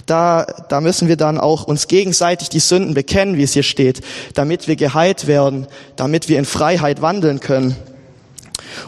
da, 0.07 0.47
da 0.69 0.81
müssen 0.81 1.09
wir 1.09 1.17
dann 1.17 1.38
auch 1.38 1.64
uns 1.64 1.88
gegenseitig 1.88 2.50
die 2.50 2.61
Sünden 2.61 2.93
bekennen, 2.93 3.38
wie 3.38 3.43
es 3.43 3.55
hier 3.55 3.62
steht, 3.62 4.03
damit 4.35 4.69
wir 4.69 4.76
geheilt 4.76 5.26
werden, 5.26 5.67
damit 5.97 6.29
wir 6.29 6.38
in 6.38 6.45
Freiheit 6.45 7.00
wandeln 7.00 7.41
können. 7.41 7.76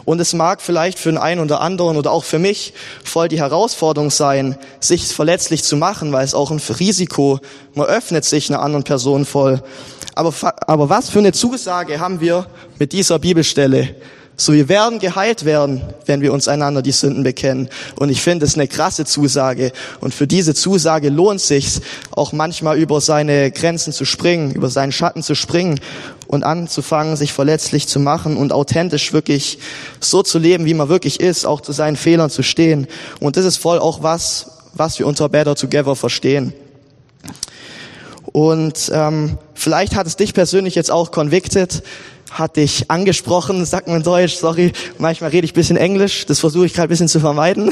Und 0.05 0.19
es 0.19 0.33
mag 0.33 0.61
vielleicht 0.61 0.99
für 0.99 1.09
den 1.09 1.17
einen 1.17 1.41
oder 1.41 1.61
anderen 1.61 1.97
oder 1.97 2.11
auch 2.11 2.23
für 2.23 2.39
mich 2.39 2.73
voll 3.03 3.27
die 3.27 3.39
Herausforderung 3.39 4.11
sein, 4.11 4.57
sich 4.79 5.07
verletzlich 5.07 5.63
zu 5.63 5.77
machen, 5.77 6.11
weil 6.11 6.25
es 6.25 6.33
auch 6.33 6.51
ein 6.51 6.61
Risiko, 6.79 7.39
man 7.73 7.87
öffnet 7.87 8.25
sich 8.25 8.49
einer 8.49 8.61
anderen 8.61 8.83
Person 8.83 9.25
voll. 9.25 9.61
Aber, 10.15 10.33
aber 10.65 10.89
was 10.89 11.09
für 11.09 11.19
eine 11.19 11.31
Zusage 11.31 11.99
haben 11.99 12.19
wir 12.21 12.47
mit 12.79 12.91
dieser 12.91 13.19
Bibelstelle? 13.19 13.95
So, 14.39 14.53
wir 14.53 14.69
werden 14.69 14.99
geheilt 14.99 15.45
werden, 15.45 15.81
wenn 16.05 16.21
wir 16.21 16.31
uns 16.31 16.47
einander 16.47 16.83
die 16.83 16.91
Sünden 16.91 17.23
bekennen. 17.23 17.69
Und 17.95 18.09
ich 18.09 18.21
finde 18.21 18.45
es 18.45 18.53
eine 18.53 18.67
krasse 18.67 19.03
Zusage. 19.03 19.71
Und 19.99 20.13
für 20.13 20.27
diese 20.27 20.53
Zusage 20.53 21.09
lohnt 21.09 21.41
sich 21.41 21.79
auch 22.11 22.33
manchmal 22.33 22.77
über 22.77 23.01
seine 23.01 23.49
Grenzen 23.49 23.93
zu 23.93 24.05
springen, 24.05 24.51
über 24.51 24.69
seinen 24.69 24.91
Schatten 24.91 25.23
zu 25.23 25.33
springen 25.33 25.79
und 26.27 26.43
anzufangen, 26.43 27.15
sich 27.15 27.33
verletzlich 27.33 27.87
zu 27.87 27.99
machen 27.99 28.37
und 28.37 28.53
authentisch 28.53 29.13
wirklich 29.13 29.59
so 29.99 30.23
zu 30.23 30.39
leben, 30.39 30.65
wie 30.65 30.73
man 30.73 30.89
wirklich 30.89 31.19
ist, 31.19 31.45
auch 31.45 31.61
zu 31.61 31.71
seinen 31.71 31.95
Fehlern 31.95 32.29
zu 32.29 32.43
stehen. 32.43 32.87
Und 33.19 33.37
das 33.37 33.45
ist 33.45 33.57
voll 33.57 33.79
auch 33.79 34.03
was, 34.03 34.51
was 34.73 34.99
wir 34.99 35.07
unter 35.07 35.29
Better 35.29 35.55
Together 35.55 35.95
verstehen. 35.95 36.53
Und 38.25 38.91
ähm, 38.93 39.37
vielleicht 39.53 39.95
hat 39.95 40.05
es 40.05 40.15
dich 40.15 40.33
persönlich 40.33 40.75
jetzt 40.75 40.91
auch 40.91 41.11
convicted, 41.11 41.81
hat 42.31 42.57
dich 42.57 42.89
angesprochen, 42.89 43.65
sagt 43.65 43.87
man 43.87 44.03
Deutsch, 44.03 44.35
sorry, 44.35 44.73
manchmal 44.97 45.31
rede 45.31 45.45
ich 45.45 45.53
bisschen 45.53 45.77
Englisch, 45.77 46.25
das 46.25 46.39
versuche 46.39 46.65
ich 46.65 46.73
gerade 46.73 46.87
ein 46.87 46.89
bisschen 46.89 47.07
zu 47.07 47.19
vermeiden. 47.19 47.69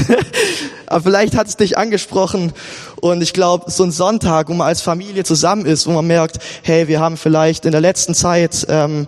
Aber 0.88 1.03
vielleicht 1.03 1.35
hat 1.35 1.47
es 1.47 1.57
dich 1.57 1.77
angesprochen 1.77 2.53
und 3.01 3.21
ich 3.21 3.33
glaube, 3.33 3.71
so 3.71 3.83
ein 3.83 3.91
Sonntag, 3.91 4.50
wo 4.50 4.53
man 4.53 4.67
als 4.67 4.81
Familie 4.81 5.24
zusammen 5.24 5.65
ist, 5.65 5.88
wo 5.88 5.91
man 5.91 6.05
merkt, 6.05 6.39
hey, 6.63 6.88
wir 6.88 7.00
haben 7.00 7.17
vielleicht 7.17 7.65
in 7.65 7.71
der 7.71 7.81
letzten 7.81 8.13
Zeit 8.13 8.65
ähm, 8.69 9.07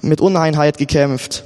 mit 0.00 0.20
Uneinheit 0.20 0.78
gekämpft 0.78 1.44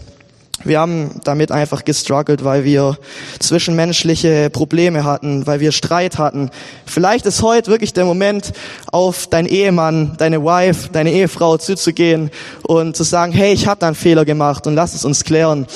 wir 0.64 0.81
haben 0.81 1.21
damit 1.25 1.50
einfach 1.50 1.85
gestruggelt, 1.85 2.45
weil 2.45 2.64
wir 2.64 2.99
zwischenmenschliche 3.38 4.50
Probleme 4.50 5.04
hatten, 5.04 5.47
weil 5.47 5.61
wir 5.61 5.73
Streit 5.73 6.19
hatten. 6.19 6.50
Vielleicht 6.87 7.26
ist 7.26 7.42
heute 7.42 7.71
wirklich 7.71 7.92
der 7.92 8.04
Moment, 8.04 8.52
auf 8.90 9.26
deinen 9.26 9.47
Ehemann, 9.47 10.14
deine 10.19 10.42
Wife, 10.45 10.90
deine 10.92 11.12
Ehefrau 11.12 11.57
zuzugehen 11.57 12.31
und 12.62 12.97
zu 12.97 13.02
sagen, 13.02 13.33
hey, 13.33 13.52
ich 13.52 13.66
habe 13.66 13.81
da 13.81 13.88
einen 13.88 13.97
Fehler 13.97 14.25
gemacht 14.25 14.66
und 14.66 14.75
lass 14.75 14.95
es 14.95 15.04
uns 15.04 15.25
klären. 15.25 15.66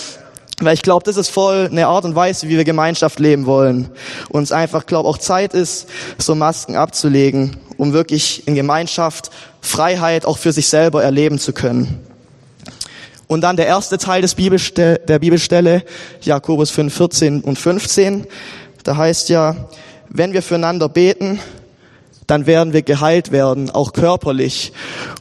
Weil 0.60 0.74
ich 0.74 0.82
glaube, 0.82 1.04
das 1.04 1.16
ist 1.16 1.28
voll 1.28 1.68
eine 1.70 1.86
Art 1.86 2.04
und 2.04 2.14
Weise, 2.14 2.48
wie 2.48 2.56
wir 2.56 2.64
Gemeinschaft 2.64 3.18
leben 3.18 3.44
wollen. 3.44 3.90
Uns 4.30 4.52
einfach, 4.52 4.86
glaube 4.86 5.08
auch 5.08 5.18
Zeit 5.18 5.52
ist, 5.52 5.86
so 6.16 6.34
Masken 6.34 6.76
abzulegen, 6.76 7.56
um 7.76 7.92
wirklich 7.92 8.46
in 8.48 8.54
Gemeinschaft 8.54 9.30
Freiheit 9.60 10.24
auch 10.24 10.38
für 10.38 10.52
sich 10.52 10.68
selber 10.68 11.02
erleben 11.02 11.38
zu 11.38 11.52
können. 11.52 12.00
Und 13.28 13.40
dann 13.40 13.56
der 13.56 13.66
erste 13.66 13.98
Teil 13.98 14.22
des 14.22 14.34
Bibelste 14.34 15.00
der 15.06 15.18
Bibelstelle, 15.18 15.82
Jakobus 16.22 16.70
5, 16.70 16.94
14 16.94 17.40
und 17.40 17.58
15. 17.58 18.26
Da 18.84 18.96
heißt 18.96 19.28
ja, 19.30 19.56
wenn 20.08 20.32
wir 20.32 20.42
füreinander 20.42 20.88
beten, 20.88 21.40
dann 22.26 22.46
werden 22.46 22.72
wir 22.72 22.82
geheilt 22.82 23.30
werden, 23.30 23.70
auch 23.70 23.92
körperlich. 23.92 24.72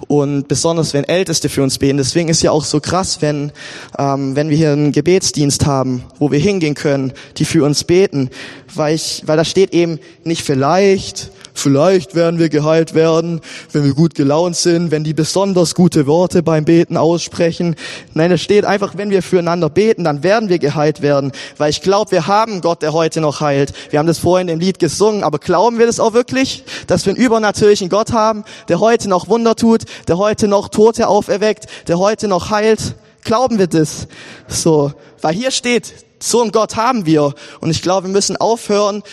Und 0.08 0.48
besonders 0.48 0.94
wenn 0.94 1.04
Älteste 1.04 1.50
für 1.50 1.64
uns 1.64 1.78
beten. 1.78 1.98
Deswegen 1.98 2.30
ist 2.30 2.42
ja 2.42 2.52
auch 2.52 2.64
so 2.64 2.80
krass, 2.80 3.22
wenn, 3.22 3.52
ähm, 3.98 4.36
wenn 4.36 4.50
wir 4.50 4.58
hier 4.58 4.72
einen 4.72 4.92
Gebetsdienst 4.92 5.66
haben, 5.66 6.04
wo 6.20 6.32
wir 6.32 6.40
hingehen 6.40 6.74
können, 6.74 7.14
die 7.38 7.46
für 7.46 7.64
uns 7.64 7.84
beten. 7.84 8.30
Weil, 8.74 8.96
ich, 8.96 9.24
weil 9.26 9.38
da 9.38 9.46
steht 9.46 9.74
eben 9.74 10.00
nicht 10.24 10.44
vielleicht, 10.44 11.32
Vielleicht 11.58 12.16
werden 12.16 12.38
wir 12.38 12.50
geheilt 12.50 12.94
werden, 12.94 13.40
wenn 13.72 13.86
wir 13.86 13.94
gut 13.94 14.14
gelaunt 14.14 14.58
sind, 14.58 14.92
wenn 14.92 15.06
die 15.06 15.14
besonders 15.14 15.74
gute 15.74 16.06
Worte 16.06 16.44
beim 16.44 16.66
Beten 16.66 16.98
aussprechen. 16.98 17.78
Nein, 18.14 18.32
es 18.34 18.42
steht 18.42 18.66
einfach, 18.66 18.98
wenn 18.98 19.10
wir 19.10 19.24
füreinander 19.24 19.70
beten, 19.70 20.04
dann 20.04 20.22
werden 20.22 20.50
wir 20.50 20.60
geheilt 20.60 21.02
werden. 21.02 21.32
Weil 21.58 21.70
ich 21.70 21.82
glaube, 21.82 22.12
wir 22.12 22.28
haben 22.28 22.60
Gott, 22.60 22.82
der 22.82 22.92
heute 22.92 23.22
noch 23.22 23.40
heilt. 23.40 23.74
Wir 23.90 24.00
haben 24.00 24.06
das 24.06 24.20
vorhin 24.20 24.50
im 24.50 24.60
Lied 24.60 24.80
gesungen, 24.80 25.24
aber 25.24 25.40
glauben 25.40 25.80
wir 25.80 25.86
das 25.86 26.02
auch 26.02 26.14
wirklich, 26.14 26.66
dass 26.88 27.06
wir 27.06 27.14
einen 27.14 27.24
übernatürlichen 27.24 27.88
Gott 27.88 28.12
haben, 28.12 28.44
der 28.68 28.82
heute 28.82 29.08
noch 29.10 29.30
Wunder 29.30 29.56
tut, 29.56 29.86
der 30.10 30.18
heute 30.18 30.50
noch 30.50 30.68
Tote 30.68 31.08
auferweckt, 31.08 31.68
der 31.88 32.00
heute 32.00 32.28
noch 32.28 32.52
heilt? 32.52 32.96
Glauben 33.24 33.58
wir 33.58 33.68
das? 33.68 34.08
So, 34.50 34.92
weil 35.22 35.34
hier 35.34 35.52
steht, 35.52 36.05
so 36.20 36.42
einen 36.42 36.52
Gott 36.52 36.76
haben 36.76 37.06
wir. 37.06 37.34
Und 37.60 37.70
ich 37.70 37.82
glaube, 37.82 38.08
wir 38.08 38.14
müssen 38.14 38.38
aufhören, 38.38 39.04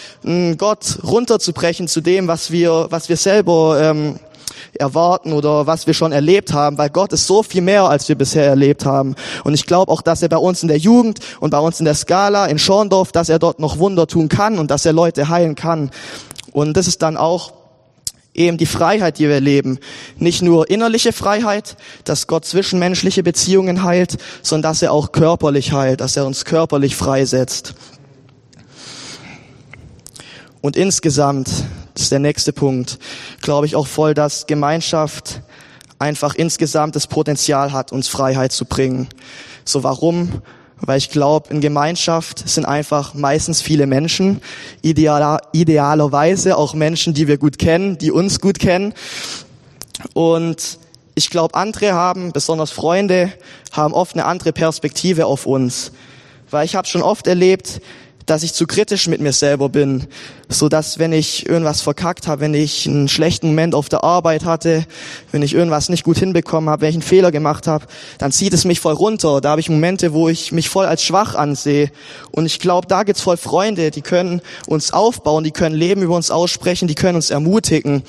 Gott 0.59 0.99
runterzubrechen 1.03 1.89
zu 1.89 2.01
dem, 2.01 2.29
was 2.29 2.51
wir, 2.51 2.87
was 2.91 3.09
wir 3.09 3.17
selber 3.17 3.81
ähm, 3.81 4.19
erwarten 4.79 5.33
oder 5.33 5.67
was 5.67 5.87
wir 5.87 5.95
schon 5.95 6.13
erlebt 6.13 6.53
haben, 6.53 6.79
weil 6.79 6.91
Gott 6.91 7.13
ist 7.13 7.27
so 7.27 7.43
viel 7.43 7.63
mehr, 7.63 7.85
als 7.85 8.09
wir 8.09 8.17
bisher 8.17 8.47
erlebt 8.47 8.85
haben. 8.85 9.15
Und 9.45 9.55
ich 9.55 9.67
glaube 9.67 9.91
auch, 9.91 10.03
dass 10.03 10.23
er 10.23 10.29
bei 10.29 10.37
uns 10.37 10.63
in 10.63 10.69
der 10.69 10.79
Jugend 10.79 11.21
und 11.41 11.51
bei 11.51 11.59
uns 11.59 11.79
in 11.79 11.85
der 11.85 11.95
Skala 11.95 12.47
in 12.47 12.59
Schorndorf, 12.59 13.13
dass 13.13 13.29
er 13.29 13.39
dort 13.39 13.59
noch 13.59 13.79
Wunder 13.79 14.07
tun 14.07 14.29
kann 14.29 14.59
und 14.59 14.71
dass 14.71 14.87
er 14.87 14.93
Leute 14.93 15.29
heilen 15.29 15.55
kann. 15.55 15.91
Und 16.53 16.77
das 16.77 16.87
ist 16.87 17.03
dann 17.03 17.17
auch 17.17 17.53
eben 18.35 18.57
die 18.57 18.67
Freiheit, 18.67 19.19
die 19.19 19.29
wir 19.29 19.41
leben. 19.41 19.79
Nicht 20.17 20.43
nur 20.43 20.71
innerliche 20.71 21.13
Freiheit, 21.13 21.77
dass 22.05 22.27
Gott 22.27 22.45
zwischenmenschliche 22.45 23.23
Beziehungen 23.23 23.83
heilt, 23.83 24.17
sondern 24.43 24.71
dass 24.71 24.83
er 24.83 24.93
auch 24.93 25.13
körperlich 25.13 25.73
heilt, 25.73 26.01
dass 26.01 26.17
er 26.17 26.27
uns 26.27 26.45
körperlich 26.45 26.97
freisetzt. 26.97 27.75
Und 30.61 30.77
insgesamt, 30.77 31.49
das 31.95 32.05
ist 32.05 32.13
der 32.13 32.21
nächste 32.21 32.53
Punkt, 32.53 32.99
glaube 33.41 33.67
ich 33.67 33.77
auch 33.77 33.87
voll, 33.87 34.15
dass 34.15 34.47
Gemeinschaft 34.47 35.43
einfach 35.99 36.35
insgesamt 36.35 36.97
das 36.97 37.07
Potenzial 37.07 37.73
hat, 37.73 37.93
uns 37.93 38.09
Freiheit 38.09 38.53
zu 38.53 38.65
bringen. 38.65 39.09
So 39.65 39.83
warum? 39.83 40.43
Weil 40.85 40.99
ich 40.99 41.11
glaube, 41.11 41.51
in 41.51 41.61
Gemeinschaft 41.61 42.49
sind 42.49 42.65
einfach 42.65 43.15
meistens 43.15 43.63
viele 43.63 43.87
Menschen, 43.87 44.43
idealer, 44.83 45.41
idealerweise 45.53 46.57
auch 46.57 46.75
Menschen, 46.75 47.15
die 47.15 47.29
wir 47.29 47.39
gut 47.39 47.59
kennen, 47.59 47.99
die 47.99 48.11
uns 48.11 48.41
gut 48.41 48.59
kennen. 48.59 48.93
Und 50.13 50.79
ich 51.15 51.31
glaube, 51.31 51.55
andere 51.55 51.93
haben, 51.93 52.33
besonders 52.33 52.71
Freunde, 52.71 53.33
haben 53.71 53.95
oft 53.95 54.15
eine 54.15 54.25
andere 54.25 54.53
Perspektive 54.53 55.27
auf 55.27 55.47
uns. 55.47 55.93
Weil 56.51 56.65
ich 56.65 56.75
habe 56.75 56.89
schon 56.89 57.03
oft 57.03 57.27
erlebt, 57.27 57.81
dass 58.27 58.43
ich 58.43 58.55
zu 58.55 58.67
kritisch 58.67 59.09
mit 59.09 59.21
mir 59.21 59.33
selber 59.33 59.69
bin, 59.69 60.07
so 60.49 60.69
dass 60.69 60.99
wenn 60.99 61.13
ich 61.13 61.49
irgendwas 61.49 61.81
verkackt 61.81 62.27
habe, 62.27 62.43
wenn 62.43 62.55
ich 62.55 62.87
einen 62.87 63.09
schlechten 63.09 63.49
Moment 63.49 63.75
auf 63.75 63.89
der 63.89 64.05
Arbeit 64.05 64.45
hatte, 64.45 64.85
wenn 65.31 65.43
ich 65.43 65.55
irgendwas 65.55 65.89
nicht 65.89 66.05
gut 66.05 66.19
hinbekommen 66.19 66.71
habe, 66.71 66.83
wenn 66.83 66.91
ich 66.91 66.97
einen 66.97 67.03
Fehler 67.03 67.31
gemacht 67.31 67.67
habe, 67.67 67.87
dann 68.19 68.33
zieht 68.33 68.53
es 68.53 68.65
mich 68.65 68.81
voll 68.81 68.95
runter. 68.95 69.41
Da 69.41 69.51
habe 69.51 69.61
ich 69.61 69.69
Momente, 69.69 70.13
wo 70.13 70.29
ich 70.29 70.53
mich 70.53 70.69
voll 70.69 70.87
als 70.87 71.03
schwach 71.03 71.35
ansehe. 71.35 71.91
Und 72.31 72.47
ich 72.47 72.59
glaube, 72.59 72.87
da 72.87 73.03
gibt's 73.03 73.23
voll 73.23 73.37
Freunde, 73.37 73.91
die 73.91 74.03
können 74.03 74.43
uns 74.67 74.93
aufbauen, 74.93 75.45
die 75.45 75.51
können 75.51 75.75
Leben 75.75 76.03
über 76.03 76.17
uns 76.17 76.31
aussprechen, 76.31 76.89
die 76.89 76.95
können 76.95 77.17
uns 77.17 77.31
ermutigen 77.31 78.03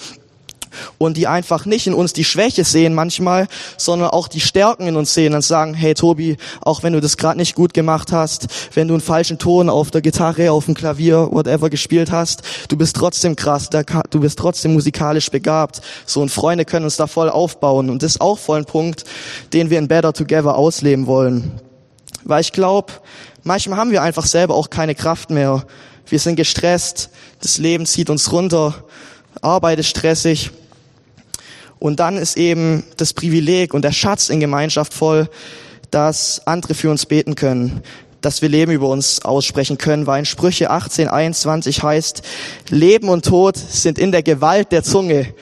und 0.97 1.17
die 1.17 1.27
einfach 1.27 1.65
nicht 1.65 1.87
in 1.87 1.93
uns 1.93 2.13
die 2.13 2.23
Schwäche 2.23 2.63
sehen 2.63 2.93
manchmal, 2.93 3.47
sondern 3.77 4.09
auch 4.09 4.27
die 4.27 4.39
Stärken 4.39 4.87
in 4.87 4.95
uns 4.95 5.13
sehen 5.13 5.33
und 5.33 5.43
sagen, 5.43 5.73
hey 5.73 5.93
Tobi, 5.93 6.37
auch 6.61 6.83
wenn 6.83 6.93
du 6.93 7.01
das 7.01 7.17
gerade 7.17 7.37
nicht 7.37 7.55
gut 7.55 7.73
gemacht 7.73 8.11
hast, 8.11 8.47
wenn 8.73 8.87
du 8.87 8.93
einen 8.93 9.01
falschen 9.01 9.39
Ton 9.39 9.69
auf 9.69 9.91
der 9.91 10.01
Gitarre, 10.01 10.51
auf 10.51 10.65
dem 10.65 10.73
Klavier, 10.73 11.29
whatever 11.31 11.69
gespielt 11.69 12.11
hast, 12.11 12.43
du 12.69 12.77
bist 12.77 12.95
trotzdem 12.95 13.35
krass, 13.35 13.69
du 13.69 14.19
bist 14.19 14.39
trotzdem 14.39 14.73
musikalisch 14.73 15.29
begabt. 15.29 15.81
So 16.05 16.21
und 16.21 16.29
Freunde 16.29 16.65
können 16.65 16.85
uns 16.85 16.97
da 16.97 17.07
voll 17.07 17.29
aufbauen 17.29 17.89
und 17.89 18.03
das 18.03 18.13
ist 18.13 18.21
auch 18.21 18.39
voll 18.39 18.59
ein 18.59 18.65
Punkt, 18.65 19.03
den 19.53 19.69
wir 19.69 19.79
in 19.79 19.87
Better 19.87 20.13
Together 20.13 20.55
ausleben 20.55 21.07
wollen. 21.07 21.51
Weil 22.23 22.41
ich 22.41 22.51
glaube, 22.51 22.93
manchmal 23.43 23.77
haben 23.77 23.91
wir 23.91 24.01
einfach 24.01 24.25
selber 24.25 24.55
auch 24.55 24.69
keine 24.69 24.95
Kraft 24.95 25.29
mehr. 25.29 25.65
Wir 26.07 26.19
sind 26.19 26.35
gestresst, 26.35 27.09
das 27.41 27.57
Leben 27.57 27.85
zieht 27.85 28.09
uns 28.09 28.31
runter, 28.31 28.75
Arbeit 29.41 29.79
ist 29.79 29.89
stressig 29.89 30.51
und 31.83 31.99
dann 31.99 32.15
ist 32.15 32.37
eben 32.37 32.83
das 32.95 33.11
Privileg 33.11 33.73
und 33.73 33.81
der 33.81 33.91
Schatz 33.91 34.29
in 34.29 34.39
Gemeinschaft 34.39 34.93
voll, 34.93 35.27
dass 35.91 36.41
andere 36.47 36.75
für 36.75 36.89
uns 36.89 37.05
beten 37.05 37.35
können, 37.35 37.81
dass 38.21 38.41
wir 38.41 38.47
Leben 38.47 38.71
über 38.71 38.87
uns 38.87 39.25
aussprechen 39.25 39.77
können, 39.77 40.07
weil 40.07 40.19
in 40.19 40.25
Sprüche 40.25 40.69
18, 40.69 41.09
21 41.09 41.83
heißt, 41.83 42.21
Leben 42.69 43.09
und 43.09 43.25
Tod 43.25 43.57
sind 43.57 43.99
in 43.99 44.13
der 44.13 44.23
Gewalt 44.23 44.71
der 44.71 44.83
Zunge. 44.83 45.33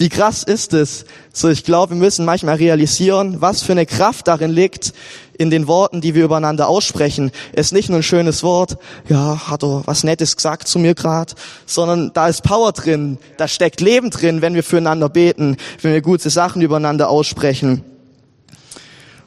Wie 0.00 0.08
krass 0.08 0.44
ist 0.44 0.72
es? 0.72 1.04
So, 1.30 1.50
ich 1.50 1.62
glaube, 1.62 1.92
wir 1.92 1.98
müssen 1.98 2.24
manchmal 2.24 2.54
realisieren, 2.54 3.42
was 3.42 3.60
für 3.60 3.72
eine 3.72 3.84
Kraft 3.84 4.28
darin 4.28 4.50
liegt, 4.50 4.94
in 5.36 5.50
den 5.50 5.66
Worten, 5.66 6.00
die 6.00 6.14
wir 6.14 6.24
übereinander 6.24 6.68
aussprechen. 6.68 7.30
Es 7.52 7.66
ist 7.66 7.72
nicht 7.72 7.90
nur 7.90 7.98
ein 7.98 8.02
schönes 8.02 8.42
Wort, 8.42 8.78
ja, 9.10 9.50
hat 9.50 9.62
er 9.62 9.82
was 9.84 10.02
Nettes 10.02 10.36
gesagt 10.36 10.68
zu 10.68 10.78
mir 10.78 10.94
gerade, 10.94 11.34
sondern 11.66 12.12
da 12.14 12.28
ist 12.28 12.42
Power 12.42 12.72
drin, 12.72 13.18
da 13.36 13.46
steckt 13.46 13.82
Leben 13.82 14.08
drin, 14.08 14.40
wenn 14.40 14.54
wir 14.54 14.62
füreinander 14.62 15.10
beten, 15.10 15.58
wenn 15.82 15.92
wir 15.92 16.00
gute 16.00 16.30
Sachen 16.30 16.62
übereinander 16.62 17.10
aussprechen. 17.10 17.84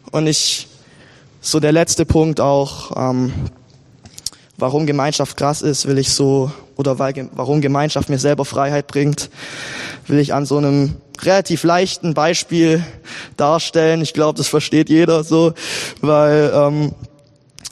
Und 0.09 0.25
ich, 0.25 0.67
so 1.39 1.59
der 1.59 1.71
letzte 1.71 2.03
Punkt 2.03 2.41
auch, 2.41 2.97
ähm, 2.97 3.31
warum 4.63 4.85
Gemeinschaft 4.85 5.35
krass 5.35 5.61
ist, 5.61 5.87
will 5.89 5.97
ich 5.97 6.13
so, 6.13 6.49
oder 6.77 6.97
weil, 6.97 7.27
warum 7.33 7.59
Gemeinschaft 7.59 8.07
mir 8.07 8.17
selber 8.17 8.45
Freiheit 8.45 8.87
bringt, 8.87 9.29
will 10.07 10.19
ich 10.19 10.33
an 10.33 10.45
so 10.45 10.55
einem 10.55 10.95
relativ 11.21 11.65
leichten 11.65 12.13
Beispiel 12.13 12.81
darstellen. 13.35 14.01
Ich 14.01 14.13
glaube, 14.13 14.37
das 14.37 14.47
versteht 14.47 14.89
jeder 14.89 15.25
so, 15.25 15.51
weil 15.99 16.49
ähm, 16.55 16.93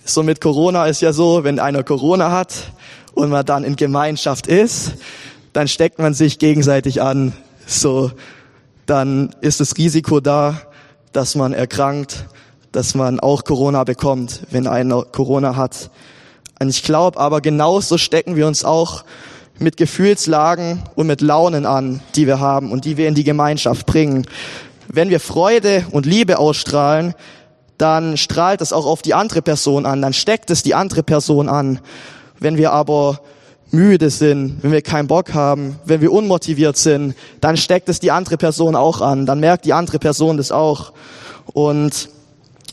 so 0.04 0.22
mit 0.22 0.42
Corona 0.42 0.86
ist 0.88 1.02
ja 1.02 1.14
so, 1.14 1.46
wenn 1.46 1.60
einer 1.60 1.84
Corona 1.84 2.30
hat 2.30 2.74
und 3.14 3.30
man 3.30 3.46
dann 3.46 3.64
in 3.64 3.78
Gemeinschaft 3.78 4.48
ist, 4.48 4.96
dann 5.54 5.70
steckt 5.70 5.98
man 5.98 6.14
sich 6.14 6.40
gegenseitig 6.40 7.02
an. 7.02 7.32
So, 7.66 8.12
dann 8.86 9.34
ist 9.40 9.62
das 9.62 9.78
Risiko 9.78 10.20
da, 10.20 10.60
dass 11.14 11.36
man 11.36 11.54
erkrankt, 11.54 12.26
dass 12.74 12.96
man 12.96 13.22
auch 13.22 13.46
Corona 13.46 13.86
bekommt, 13.86 14.42
wenn 14.50 14.68
einer 14.68 15.04
Corona 15.04 15.56
hat. 15.56 15.90
Und 16.62 16.70
ich 16.70 16.84
glaube 16.84 17.20
aber 17.20 17.42
genauso 17.42 17.98
stecken 17.98 18.36
wir 18.36 18.46
uns 18.46 18.64
auch 18.64 19.04
mit 19.58 19.78
Gefühlslagen 19.78 20.84
und 20.94 21.08
mit 21.08 21.22
Launen 21.22 21.66
an, 21.66 22.02
die 22.16 22.28
wir 22.28 22.40
haben 22.40 22.72
und 22.72 22.86
die 22.86 22.98
wir 22.98 23.08
in 23.08 23.16
die 23.16 23.24
Gemeinschaft 23.24 23.88
bringen. 23.88 24.28
Wenn 24.88 25.10
wir 25.10 25.20
Freude 25.20 25.88
und 25.90 26.06
Liebe 26.06 26.38
ausstrahlen, 26.38 27.16
dann 27.80 28.16
strahlt 28.16 28.62
es 28.62 28.74
auch 28.74 28.86
auf 28.86 29.02
die 29.02 29.16
andere 29.16 29.42
Person 29.42 29.88
an, 29.88 30.04
dann 30.04 30.14
steckt 30.14 30.52
es 30.52 30.62
die 30.62 30.76
andere 30.76 31.02
Person 31.02 31.50
an. 31.50 31.80
Wenn 32.38 32.58
wir 32.58 32.74
aber 32.74 33.22
müde 33.72 34.12
sind, 34.12 34.60
wenn 34.62 34.72
wir 34.72 34.84
keinen 34.84 35.08
Bock 35.08 35.34
haben, 35.34 35.80
wenn 35.86 36.02
wir 36.02 36.12
unmotiviert 36.12 36.78
sind, 36.78 37.16
dann 37.40 37.58
steckt 37.58 37.90
es 37.90 38.00
die 38.00 38.12
andere 38.12 38.38
Person 38.38 38.76
auch 38.76 39.02
an, 39.02 39.26
dann 39.26 39.40
merkt 39.40 39.66
die 39.66 39.74
andere 39.74 39.98
Person 39.98 40.38
das 40.38 40.52
auch. 40.52 40.94
Und 41.54 42.10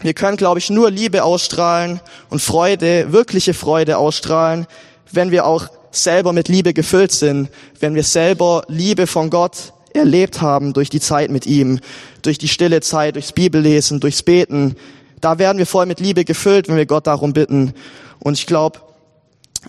wir 0.03 0.15
können, 0.15 0.37
glaube 0.37 0.59
ich, 0.59 0.71
nur 0.71 0.91
Liebe 0.91 1.25
ausstrahlen 1.25 2.01
und 2.31 2.41
Freude, 2.41 3.13
wirkliche 3.13 3.55
Freude 3.55 3.99
ausstrahlen, 3.99 4.67
wenn 5.11 5.31
wir 5.31 5.45
auch 5.47 5.69
selber 5.91 6.33
mit 6.33 6.49
Liebe 6.49 6.75
gefüllt 6.75 7.13
sind, 7.13 7.49
wenn 7.81 7.95
wir 7.95 8.05
selber 8.05 8.63
Liebe 8.69 9.07
von 9.07 9.31
Gott 9.31 9.73
erlebt 9.93 10.41
haben 10.41 10.73
durch 10.73 10.91
die 10.91 11.01
Zeit 11.01 11.31
mit 11.31 11.47
ihm, 11.47 11.81
durch 12.23 12.39
die 12.39 12.49
stille 12.49 12.81
Zeit, 12.81 13.17
durchs 13.17 13.33
Bibellesen, 13.33 14.01
durchs 14.01 14.23
Beten. 14.23 14.77
Da 15.21 15.39
werden 15.39 15.59
wir 15.59 15.67
voll 15.67 15.87
mit 15.87 15.99
Liebe 15.99 16.25
gefüllt, 16.25 16.69
wenn 16.69 16.77
wir 16.77 16.87
Gott 16.87 17.07
darum 17.07 17.33
bitten. 17.33 17.75
Und 18.21 18.39
ich 18.39 18.47
glaube 18.47 18.81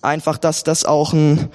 einfach, 0.01 0.37
dass 0.37 0.63
das 0.63 0.85
auch 0.85 1.13
ein, 1.13 1.49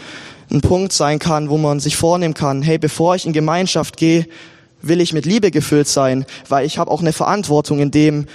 ein 0.50 0.61
Punkt 0.62 0.93
sein 0.93 1.19
kann, 1.19 1.49
wo 1.49 1.59
man 1.59 1.78
sich 1.78 1.97
vornehmen 1.97 2.35
kann, 2.35 2.62
hey, 2.62 2.78
bevor 2.78 3.14
ich 3.14 3.26
in 3.26 3.33
Gemeinschaft 3.33 3.97
gehe, 3.97 4.26
will 4.83 5.00
ich 5.00 5.12
mit 5.12 5.26
Liebe 5.26 5.50
gefüllt 5.50 5.88
sein, 5.88 6.26
weil 6.49 6.66
ich 6.66 6.78
habe 6.78 6.90
auch 6.90 7.00
eine 7.00 7.12
Verantwortung 7.12 7.78
in 7.78 7.90
dem, 7.90 8.26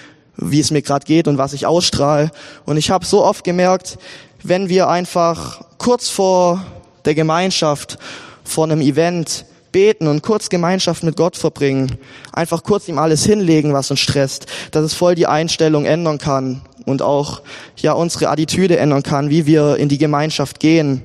wie 0.41 0.59
es 0.59 0.71
mir 0.71 0.81
gerade 0.81 1.05
geht 1.05 1.27
und 1.27 1.37
was 1.37 1.53
ich 1.53 1.65
ausstrahle. 1.65 2.31
Und 2.65 2.77
ich 2.77 2.91
habe 2.91 3.05
so 3.05 3.23
oft 3.23 3.43
gemerkt, 3.43 3.97
wenn 4.43 4.69
wir 4.69 4.87
einfach 4.87 5.61
kurz 5.77 6.09
vor 6.09 6.65
der 7.05 7.15
Gemeinschaft, 7.15 7.97
vor 8.43 8.65
einem 8.65 8.81
Event 8.81 9.45
beten 9.71 10.07
und 10.07 10.23
kurz 10.23 10.49
Gemeinschaft 10.49 11.03
mit 11.03 11.15
Gott 11.15 11.37
verbringen, 11.37 11.97
einfach 12.33 12.63
kurz 12.63 12.87
ihm 12.87 12.97
alles 12.97 13.25
hinlegen, 13.25 13.73
was 13.73 13.91
uns 13.91 13.99
stresst, 13.99 14.47
dass 14.71 14.83
es 14.83 14.93
voll 14.93 15.15
die 15.15 15.27
Einstellung 15.27 15.85
ändern 15.85 16.17
kann 16.17 16.61
und 16.85 17.01
auch 17.01 17.41
ja 17.77 17.93
unsere 17.93 18.29
Attitüde 18.29 18.77
ändern 18.77 19.03
kann, 19.03 19.29
wie 19.29 19.45
wir 19.45 19.77
in 19.77 19.89
die 19.89 19.97
Gemeinschaft 19.97 20.59
gehen. 20.59 21.03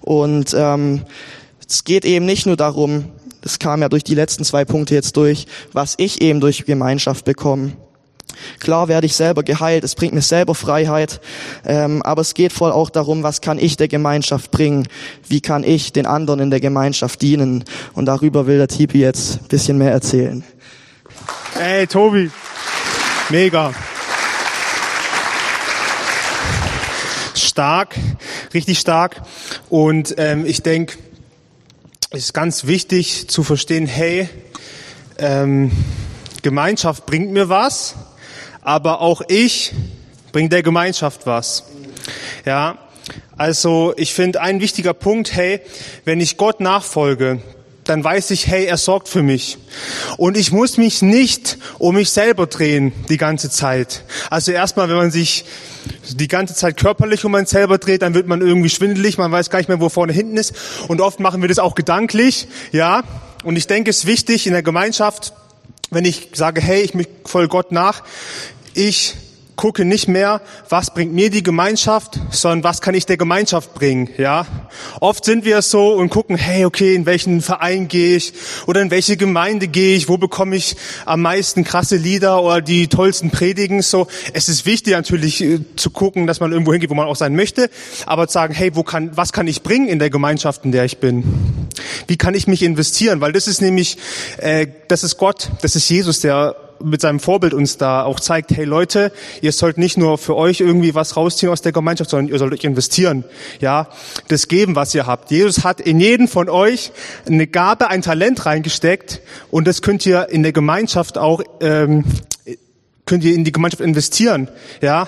Und 0.00 0.54
ähm, 0.56 1.02
es 1.68 1.84
geht 1.84 2.04
eben 2.04 2.26
nicht 2.26 2.46
nur 2.46 2.56
darum, 2.56 3.06
das 3.42 3.58
kam 3.58 3.82
ja 3.82 3.88
durch 3.88 4.04
die 4.04 4.14
letzten 4.14 4.44
zwei 4.44 4.64
Punkte 4.64 4.94
jetzt 4.94 5.16
durch, 5.16 5.46
was 5.72 5.94
ich 5.98 6.22
eben 6.22 6.40
durch 6.40 6.64
Gemeinschaft 6.64 7.24
bekomme. 7.24 7.72
Klar 8.60 8.88
werde 8.88 9.06
ich 9.06 9.14
selber 9.14 9.42
geheilt, 9.42 9.84
es 9.84 9.94
bringt 9.94 10.14
mir 10.14 10.22
selber 10.22 10.54
Freiheit, 10.54 11.20
ähm, 11.64 12.02
aber 12.02 12.22
es 12.22 12.34
geht 12.34 12.52
voll 12.52 12.72
auch 12.72 12.90
darum, 12.90 13.22
was 13.22 13.40
kann 13.40 13.58
ich 13.58 13.76
der 13.76 13.88
Gemeinschaft 13.88 14.50
bringen, 14.50 14.88
wie 15.28 15.40
kann 15.40 15.64
ich 15.64 15.92
den 15.92 16.06
anderen 16.06 16.40
in 16.40 16.50
der 16.50 16.60
Gemeinschaft 16.60 17.22
dienen? 17.22 17.64
Und 17.94 18.06
darüber 18.06 18.46
will 18.46 18.58
der 18.58 18.68
Tipi 18.68 18.98
jetzt 18.98 19.42
ein 19.42 19.48
bisschen 19.48 19.78
mehr 19.78 19.92
erzählen. 19.92 20.44
Ey, 21.60 21.86
Tobi, 21.86 22.30
mega. 23.28 23.72
Stark, 27.34 27.96
richtig 28.54 28.78
stark. 28.78 29.22
Und 29.68 30.14
ähm, 30.16 30.46
ich 30.46 30.62
denke, 30.62 30.96
es 32.10 32.24
ist 32.24 32.34
ganz 32.34 32.66
wichtig 32.66 33.28
zu 33.28 33.42
verstehen, 33.42 33.86
hey, 33.86 34.28
ähm, 35.18 35.70
Gemeinschaft 36.42 37.06
bringt 37.06 37.32
mir 37.32 37.48
was, 37.48 37.94
aber 38.62 39.00
auch 39.00 39.22
ich 39.28 39.72
bringe 40.32 40.48
der 40.48 40.62
Gemeinschaft 40.62 41.26
was. 41.26 41.64
Ja, 42.44 42.78
also 43.36 43.92
ich 43.96 44.14
finde 44.14 44.40
ein 44.40 44.60
wichtiger 44.60 44.94
Punkt, 44.94 45.34
hey, 45.34 45.60
wenn 46.04 46.20
ich 46.20 46.36
Gott 46.36 46.60
nachfolge, 46.60 47.40
dann 47.84 48.04
weiß 48.04 48.30
ich, 48.30 48.46
hey, 48.46 48.66
er 48.66 48.76
sorgt 48.76 49.08
für 49.08 49.22
mich. 49.22 49.58
Und 50.16 50.36
ich 50.36 50.52
muss 50.52 50.76
mich 50.76 51.02
nicht 51.02 51.58
um 51.78 51.96
mich 51.96 52.10
selber 52.10 52.46
drehen 52.46 52.92
die 53.08 53.16
ganze 53.16 53.50
Zeit. 53.50 54.04
Also 54.30 54.52
erstmal, 54.52 54.88
wenn 54.88 54.96
man 54.96 55.10
sich 55.10 55.44
die 56.10 56.28
ganze 56.28 56.54
Zeit 56.54 56.76
körperlich 56.76 57.24
um 57.24 57.32
man 57.32 57.46
selber 57.46 57.78
dreht, 57.78 58.02
dann 58.02 58.14
wird 58.14 58.28
man 58.28 58.40
irgendwie 58.40 58.70
schwindelig, 58.70 59.18
man 59.18 59.32
weiß 59.32 59.50
gar 59.50 59.58
nicht 59.58 59.68
mehr, 59.68 59.80
wo 59.80 59.88
vorne 59.88 60.12
hinten 60.12 60.36
ist. 60.36 60.54
Und 60.86 61.00
oft 61.00 61.18
machen 61.18 61.42
wir 61.42 61.48
das 61.48 61.58
auch 61.58 61.74
gedanklich, 61.74 62.46
ja. 62.70 63.02
Und 63.42 63.56
ich 63.56 63.66
denke, 63.66 63.90
es 63.90 63.98
ist 63.98 64.06
wichtig 64.06 64.46
in 64.46 64.52
der 64.52 64.62
Gemeinschaft, 64.62 65.32
wenn 65.92 66.04
ich 66.04 66.30
sage, 66.32 66.60
hey, 66.60 66.82
ich 66.82 66.94
folge 67.24 67.48
Gott 67.48 67.70
nach, 67.70 68.02
ich 68.74 69.14
gucke 69.56 69.84
nicht 69.84 70.08
mehr, 70.08 70.40
was 70.68 70.92
bringt 70.94 71.12
mir 71.12 71.30
die 71.30 71.42
Gemeinschaft, 71.42 72.18
sondern 72.30 72.64
was 72.64 72.80
kann 72.80 72.94
ich 72.94 73.06
der 73.06 73.16
Gemeinschaft 73.16 73.74
bringen, 73.74 74.08
ja. 74.18 74.46
Oft 75.00 75.24
sind 75.24 75.44
wir 75.44 75.62
so 75.62 75.92
und 75.94 76.10
gucken, 76.10 76.36
hey, 76.36 76.64
okay, 76.64 76.94
in 76.94 77.06
welchen 77.06 77.40
Verein 77.40 77.88
gehe 77.88 78.16
ich 78.16 78.32
oder 78.66 78.80
in 78.80 78.90
welche 78.90 79.16
Gemeinde 79.16 79.68
gehe 79.68 79.96
ich, 79.96 80.08
wo 80.08 80.16
bekomme 80.16 80.56
ich 80.56 80.76
am 81.04 81.22
meisten 81.22 81.64
krasse 81.64 81.96
Lieder 81.96 82.42
oder 82.42 82.60
die 82.60 82.88
tollsten 82.88 83.30
Predigen, 83.30 83.82
so. 83.82 84.06
Es 84.32 84.48
ist 84.48 84.66
wichtig 84.66 84.94
natürlich 84.94 85.42
äh, 85.42 85.60
zu 85.76 85.90
gucken, 85.90 86.26
dass 86.26 86.40
man 86.40 86.52
irgendwo 86.52 86.72
hingeht, 86.72 86.90
wo 86.90 86.94
man 86.94 87.06
auch 87.06 87.16
sein 87.16 87.36
möchte, 87.36 87.70
aber 88.06 88.28
zu 88.28 88.34
sagen, 88.34 88.54
hey, 88.54 88.74
wo 88.74 88.82
kann, 88.82 89.16
was 89.16 89.32
kann 89.32 89.46
ich 89.46 89.62
bringen 89.62 89.88
in 89.88 89.98
der 89.98 90.10
Gemeinschaft, 90.10 90.64
in 90.64 90.72
der 90.72 90.84
ich 90.84 90.98
bin? 90.98 91.68
Wie 92.06 92.16
kann 92.16 92.34
ich 92.34 92.46
mich 92.46 92.62
investieren? 92.62 93.20
Weil 93.20 93.32
das 93.32 93.48
ist 93.48 93.60
nämlich, 93.60 93.98
äh, 94.38 94.66
das 94.88 95.04
ist 95.04 95.18
Gott, 95.18 95.50
das 95.60 95.76
ist 95.76 95.88
Jesus, 95.88 96.20
der 96.20 96.56
mit 96.82 97.00
seinem 97.00 97.20
Vorbild 97.20 97.54
uns 97.54 97.76
da 97.76 98.04
auch 98.04 98.20
zeigt, 98.20 98.50
hey 98.50 98.64
Leute, 98.64 99.12
ihr 99.40 99.52
sollt 99.52 99.78
nicht 99.78 99.98
nur 99.98 100.18
für 100.18 100.36
euch 100.36 100.60
irgendwie 100.60 100.94
was 100.94 101.16
rausziehen 101.16 101.50
aus 101.50 101.62
der 101.62 101.72
Gemeinschaft, 101.72 102.10
sondern 102.10 102.32
ihr 102.32 102.38
sollt 102.38 102.52
euch 102.52 102.64
investieren, 102.64 103.24
ja, 103.60 103.88
das 104.28 104.48
geben, 104.48 104.76
was 104.76 104.94
ihr 104.94 105.06
habt. 105.06 105.30
Jesus 105.30 105.64
hat 105.64 105.80
in 105.80 106.00
jeden 106.00 106.28
von 106.28 106.48
euch 106.48 106.92
eine 107.26 107.46
Gabe, 107.46 107.88
ein 107.88 108.02
Talent 108.02 108.46
reingesteckt 108.46 109.20
und 109.50 109.66
das 109.66 109.82
könnt 109.82 110.04
ihr 110.06 110.28
in 110.28 110.42
der 110.42 110.52
Gemeinschaft 110.52 111.18
auch, 111.18 111.42
ähm, 111.60 112.04
könnt 113.06 113.24
ihr 113.24 113.34
in 113.34 113.44
die 113.44 113.52
Gemeinschaft 113.52 113.82
investieren, 113.82 114.48
ja. 114.80 115.06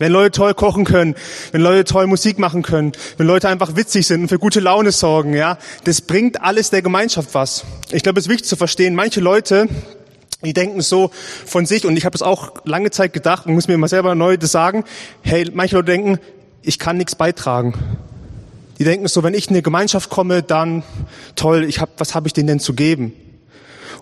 Wenn 0.00 0.12
Leute 0.12 0.30
toll 0.30 0.54
kochen 0.54 0.84
können, 0.84 1.16
wenn 1.50 1.60
Leute 1.60 1.82
toll 1.82 2.06
Musik 2.06 2.38
machen 2.38 2.62
können, 2.62 2.92
wenn 3.16 3.26
Leute 3.26 3.48
einfach 3.48 3.74
witzig 3.74 4.06
sind 4.06 4.22
und 4.22 4.28
für 4.28 4.38
gute 4.38 4.60
Laune 4.60 4.92
sorgen, 4.92 5.34
ja, 5.34 5.58
das 5.84 6.02
bringt 6.02 6.40
alles 6.40 6.70
der 6.70 6.82
Gemeinschaft 6.82 7.34
was. 7.34 7.64
Ich 7.90 8.04
glaube, 8.04 8.20
es 8.20 8.26
ist 8.26 8.30
wichtig 8.30 8.48
zu 8.48 8.54
verstehen, 8.54 8.94
manche 8.94 9.20
Leute, 9.20 9.66
die 10.42 10.52
denken 10.52 10.80
so 10.82 11.10
von 11.46 11.66
sich, 11.66 11.84
und 11.84 11.96
ich 11.96 12.04
habe 12.04 12.14
es 12.14 12.22
auch 12.22 12.64
lange 12.64 12.90
Zeit 12.90 13.12
gedacht 13.12 13.46
und 13.46 13.54
muss 13.54 13.66
mir 13.66 13.74
immer 13.74 13.88
selber 13.88 14.14
neu 14.14 14.36
das 14.36 14.52
sagen, 14.52 14.84
hey, 15.22 15.50
manche 15.52 15.76
Leute 15.76 15.90
denken, 15.92 16.18
ich 16.62 16.78
kann 16.78 16.96
nichts 16.96 17.16
beitragen. 17.16 17.74
Die 18.78 18.84
denken 18.84 19.08
so, 19.08 19.24
wenn 19.24 19.34
ich 19.34 19.48
in 19.48 19.54
eine 19.54 19.62
Gemeinschaft 19.62 20.10
komme, 20.10 20.42
dann 20.42 20.84
toll, 21.34 21.64
ich 21.64 21.80
hab, 21.80 21.98
was 21.98 22.14
habe 22.14 22.28
ich 22.28 22.32
denen 22.32 22.46
denn 22.46 22.60
zu 22.60 22.74
geben? 22.74 23.12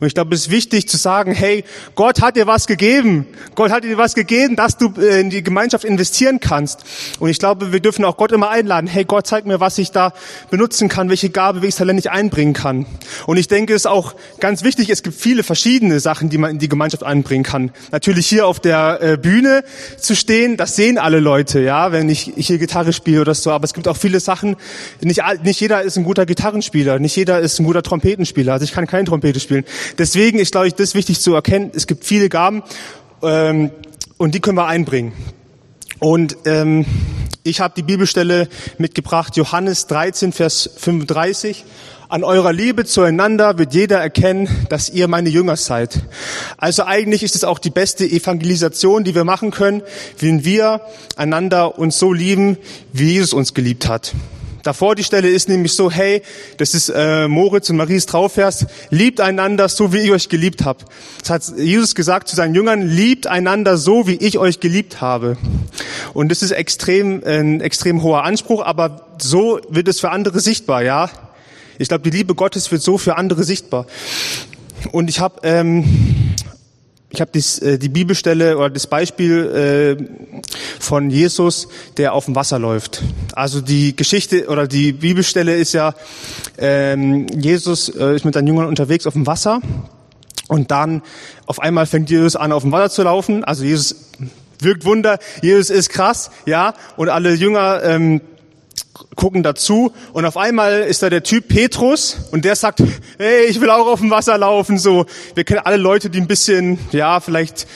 Und 0.01 0.07
ich 0.07 0.15
glaube, 0.15 0.35
es 0.35 0.43
ist 0.43 0.51
wichtig 0.51 0.89
zu 0.89 0.97
sagen, 0.97 1.33
hey, 1.33 1.65
Gott 1.95 2.21
hat 2.21 2.37
dir 2.37 2.47
was 2.47 2.67
gegeben. 2.67 3.27
Gott 3.55 3.71
hat 3.71 3.85
dir 3.85 3.97
was 3.99 4.15
gegeben, 4.15 4.57
dass 4.57 4.77
du 4.77 4.93
äh, 4.99 5.21
in 5.21 5.31
die 5.31 5.43
Gemeinschaft 5.43 5.85
investieren 5.85 6.41
kannst. 6.41 6.85
Und 7.19 7.31
ich 7.31 7.39
glaube, 7.39 7.73
wir 7.73 7.81
dürfen 7.81 8.05
auch 8.05 8.17
Gott 8.17 8.33
immer 8.33 8.51
einladen. 8.51 8.87
Hey, 8.87 9.05
Gott, 9.05 9.27
zeig 9.27 9.47
mir, 9.47 9.61
was 9.61 9.79
ich 9.79 9.91
da 9.93 10.13
benutzen 10.51 10.89
kann, 10.89 11.09
welche 11.09 11.31
Gabe, 11.31 11.63
welches 11.63 11.77
Talent 11.77 11.99
ich 12.01 12.11
einbringen 12.11 12.53
kann. 12.53 12.87
Und 13.27 13.37
ich 13.37 13.49
denke, 13.49 13.75
es 13.75 13.83
ist 13.83 13.87
auch 13.87 14.15
ganz 14.41 14.63
wichtig, 14.63 14.91
es 14.91 15.03
gibt 15.03 15.17
viele 15.17 15.43
verschiedene 15.43 16.01
Sachen, 16.01 16.29
die 16.29 16.39
man 16.39 16.51
in 16.51 16.59
die 16.59 16.69
Gemeinschaft 16.69 17.03
einbringen 17.03 17.45
kann. 17.45 17.71
Natürlich 17.93 18.27
hier 18.27 18.47
auf 18.47 18.61
der 18.61 19.01
äh, 19.01 19.17
Bühne 19.17 19.65
zu 19.99 20.15
stehen, 20.15 20.57
das 20.57 20.77
sehen 20.77 20.99
alle 20.99 21.21
Leute, 21.21 21.61
ja, 21.61 21.93
wenn 21.93 22.09
ich 22.09 22.33
hier 22.37 22.59
Gitarre 22.59 22.93
spiele 22.93 23.21
oder 23.21 23.35
so. 23.35 23.51
Aber 23.51 23.65
es 23.65 23.75
gibt 23.75 23.89
auch 23.89 23.97
viele 23.97 24.21
Sachen, 24.21 24.57
nicht, 25.01 25.23
nicht 25.43 25.61
jeder 25.61 25.83
ist 25.83 25.97
ein 25.97 26.05
guter 26.05 26.27
Gitarrenspieler, 26.27 26.99
nicht 26.99 27.17
jeder 27.17 27.41
ist 27.41 27.59
ein 27.59 27.65
guter 27.65 27.83
Trompetenspieler. 27.83 28.53
Also 28.53 28.65
ich 28.65 28.73
kann 28.73 28.87
keine 28.87 29.05
Trompete 29.05 29.41
spielen. 29.41 29.65
Deswegen 29.99 30.39
ist, 30.39 30.53
glaube 30.53 30.69
ich, 30.69 30.75
das 30.75 30.95
wichtig 30.95 31.21
zu 31.21 31.35
erkennen. 31.35 31.71
Es 31.75 31.87
gibt 31.87 32.05
viele 32.05 32.29
Gaben 32.29 32.63
ähm, 33.23 33.71
und 34.17 34.35
die 34.35 34.41
können 34.41 34.57
wir 34.57 34.67
einbringen. 34.67 35.13
Und 35.99 36.37
ähm, 36.45 36.85
ich 37.43 37.61
habe 37.61 37.75
die 37.77 37.83
Bibelstelle 37.83 38.49
mitgebracht, 38.79 39.37
Johannes 39.37 39.87
13, 39.87 40.33
Vers 40.33 40.71
35. 40.77 41.65
An 42.09 42.23
eurer 42.23 42.53
Liebe 42.53 42.85
zueinander 42.85 43.59
wird 43.59 43.75
jeder 43.75 43.99
erkennen, 43.99 44.49
dass 44.69 44.91
ihr 44.91 45.09
meine 45.09 45.29
Jünger 45.29 45.57
seid. 45.57 46.01
Also 46.57 46.85
eigentlich 46.85 47.25
ist 47.25 47.35
es 47.35 47.43
auch 47.43 47.59
die 47.59 47.71
beste 47.71 48.05
Evangelisation, 48.05 49.03
die 49.03 49.15
wir 49.15 49.25
machen 49.25 49.51
können, 49.51 49.83
wenn 50.19 50.45
wir 50.45 50.83
einander 51.17 51.79
uns 51.79 51.99
so 51.99 52.13
lieben, 52.13 52.59
wie 52.93 53.13
Jesus 53.13 53.33
uns 53.33 53.55
geliebt 53.55 53.89
hat. 53.89 54.13
Davor 54.67 54.97
die 54.97 55.05
Stelle 55.05 55.29
ist 55.29 55.49
nämlich 55.49 55.75
so, 55.75 55.93
hey, 55.93 56.23
das 56.57 56.75
ist 56.75 56.89
äh, 56.89 57.29
Moritz 57.29 57.71
und 57.71 57.77
Maries 57.77 58.07
Trauvers, 58.07 58.67
liebt 58.91 59.21
einander 59.21 59.69
so, 59.69 59.93
wie 59.93 59.99
ich 59.99 60.11
euch 60.11 60.29
geliebt 60.29 60.65
habe. 60.65 60.85
Das 61.21 61.31
hat 61.31 61.57
Jesus 61.57 61.95
gesagt 61.95 62.27
zu 62.27 62.35
seinen 62.35 62.53
Jüngern, 62.53 62.83
liebt 62.83 63.29
einander 63.29 63.77
so, 63.77 64.09
wie 64.09 64.17
ich 64.17 64.39
euch 64.39 64.59
geliebt 64.59 65.01
habe. 65.01 65.37
Und 66.15 66.31
das 66.31 66.43
ist 66.43 66.51
extrem, 66.51 67.23
ein 67.25 67.61
extrem 67.61 68.03
hoher 68.03 68.25
Anspruch, 68.25 68.65
aber 68.65 69.07
so 69.23 69.61
wird 69.69 69.87
es 69.87 70.01
für 70.01 70.11
andere 70.11 70.41
sichtbar, 70.41 70.83
ja. 70.83 71.11
Ich 71.79 71.87
glaube, 71.87 72.03
die 72.03 72.17
Liebe 72.17 72.35
Gottes 72.35 72.73
wird 72.73 72.83
so 72.83 72.99
für 72.99 73.17
andere 73.17 73.45
sichtbar. 73.45 73.87
Und 74.91 75.09
ich 75.09 75.21
habe 75.21 75.43
ähm, 75.45 75.85
ich 77.11 77.21
habe 77.21 77.39
äh, 77.39 77.79
die 77.79 77.89
Bibelstelle 77.89 78.59
oder 78.59 78.71
das 78.71 78.87
Beispiel 78.87 79.99
äh, 80.01 80.41
von 80.81 81.09
Jesus, 81.11 81.69
der 81.97 82.13
auf 82.13 82.25
dem 82.25 82.35
Wasser 82.35 82.59
läuft. 82.59 83.03
Also 83.33 83.61
die 83.61 83.95
Geschichte 83.95 84.49
oder 84.49 84.67
die 84.67 84.93
Bibelstelle 84.93 85.57
ist 85.57 85.73
ja, 85.73 85.95
ähm, 86.59 87.27
Jesus 87.29 87.89
äh, 87.89 88.17
ist 88.17 88.25
mit 88.25 88.35
seinen 88.35 88.49
Jüngern 88.49 88.67
unterwegs 88.67 89.07
auf 89.07 89.15
dem 89.15 89.27
Wasser 89.27 89.61
und 90.49 90.71
dann 90.71 91.03
auf 91.47 91.61
einmal 91.61 91.87
fängt 91.87 92.11
Jesus 92.11 92.37
an, 92.37 92.53
auf 92.53 92.63
dem 92.63 92.73
Wasser 92.73 92.91
zu 92.91 93.03
laufen. 93.05 93.45
Also 93.45 93.65
Jesus 93.65 94.11
wirkt 94.59 94.85
Wunder, 94.85 95.19
Jesus 95.43 95.71
ist 95.71 95.91
krass, 95.91 96.31
ja, 96.45 96.75
und 96.97 97.09
alle 97.09 97.35
Jünger 97.35 97.83
ähm, 97.85 98.21
gucken 99.15 99.43
dazu 99.43 99.93
und 100.13 100.25
auf 100.25 100.37
einmal 100.37 100.83
ist 100.83 101.03
da 101.03 101.11
der 101.11 101.23
Typ 101.23 101.49
Petrus 101.49 102.17
und 102.33 102.45
der 102.45 102.57
sagt, 102.57 102.83
hey, 103.19 103.47
ich 103.47 103.61
will 103.61 103.71
auch 103.71 103.87
auf 103.87 104.01
dem 104.01 104.11
Wasser 104.11 104.37
laufen, 104.39 104.79
so. 104.79 105.07
Wir 105.35 105.45
kennen 105.45 105.61
alle 105.65 105.77
Leute, 105.77 106.11
die 106.11 106.21
ein 106.21 106.27
bisschen, 106.27 106.79
ja, 106.93 107.21
vielleicht 107.21 107.67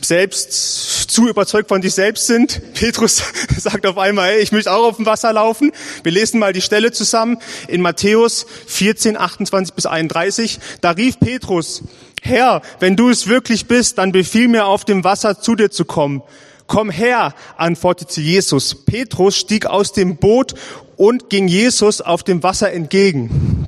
selbst 0.00 1.10
zu 1.10 1.28
überzeugt 1.28 1.68
von 1.68 1.82
sich 1.82 1.92
selbst 1.92 2.26
sind. 2.26 2.60
Petrus 2.74 3.22
sagt 3.58 3.86
auf 3.86 3.98
einmal, 3.98 4.30
hey, 4.30 4.40
ich 4.40 4.52
möchte 4.52 4.72
auch 4.72 4.84
auf 4.84 4.96
dem 4.96 5.06
Wasser 5.06 5.32
laufen. 5.32 5.72
Wir 6.02 6.12
lesen 6.12 6.40
mal 6.40 6.52
die 6.52 6.62
Stelle 6.62 6.92
zusammen 6.92 7.38
in 7.68 7.82
Matthäus 7.82 8.46
14, 8.66 9.18
28 9.18 9.74
bis 9.74 9.86
31. 9.86 10.58
Da 10.80 10.92
rief 10.92 11.20
Petrus, 11.20 11.82
Herr, 12.22 12.62
wenn 12.80 12.96
du 12.96 13.10
es 13.10 13.26
wirklich 13.26 13.66
bist, 13.66 13.98
dann 13.98 14.12
befiehl 14.12 14.48
mir 14.48 14.66
auf 14.66 14.84
dem 14.84 15.04
Wasser 15.04 15.40
zu 15.40 15.54
dir 15.54 15.70
zu 15.70 15.84
kommen. 15.84 16.22
Komm 16.66 16.90
her, 16.90 17.34
antwortete 17.56 18.20
Jesus. 18.20 18.74
Petrus 18.84 19.36
stieg 19.36 19.66
aus 19.66 19.92
dem 19.92 20.16
Boot 20.16 20.54
und 20.96 21.30
ging 21.30 21.48
Jesus 21.48 22.00
auf 22.00 22.22
dem 22.22 22.42
Wasser 22.42 22.72
entgegen. 22.72 23.66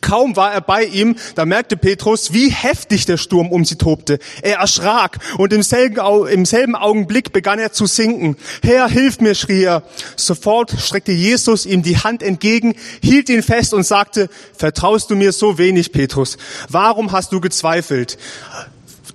Kaum 0.00 0.36
war 0.36 0.52
er 0.52 0.60
bei 0.60 0.84
ihm, 0.84 1.16
da 1.36 1.44
merkte 1.44 1.76
Petrus, 1.76 2.32
wie 2.32 2.50
heftig 2.50 3.06
der 3.06 3.16
Sturm 3.16 3.50
um 3.50 3.64
sie 3.64 3.76
tobte. 3.76 4.18
Er 4.42 4.56
erschrak 4.56 5.18
und 5.38 5.52
im 5.52 5.62
selben, 5.62 6.00
im 6.26 6.44
selben 6.44 6.74
Augenblick 6.74 7.32
begann 7.32 7.58
er 7.58 7.72
zu 7.72 7.86
sinken. 7.86 8.36
Herr, 8.62 8.88
hilf 8.88 9.20
mir, 9.20 9.34
schrie 9.34 9.62
er. 9.62 9.84
Sofort 10.16 10.72
streckte 10.80 11.12
Jesus 11.12 11.66
ihm 11.66 11.82
die 11.82 11.98
Hand 11.98 12.22
entgegen, 12.22 12.74
hielt 13.00 13.28
ihn 13.28 13.42
fest 13.42 13.74
und 13.74 13.84
sagte, 13.84 14.28
vertraust 14.56 15.10
du 15.10 15.14
mir 15.14 15.32
so 15.32 15.56
wenig, 15.56 15.92
Petrus? 15.92 16.36
Warum 16.68 17.12
hast 17.12 17.32
du 17.32 17.40
gezweifelt? 17.40 18.18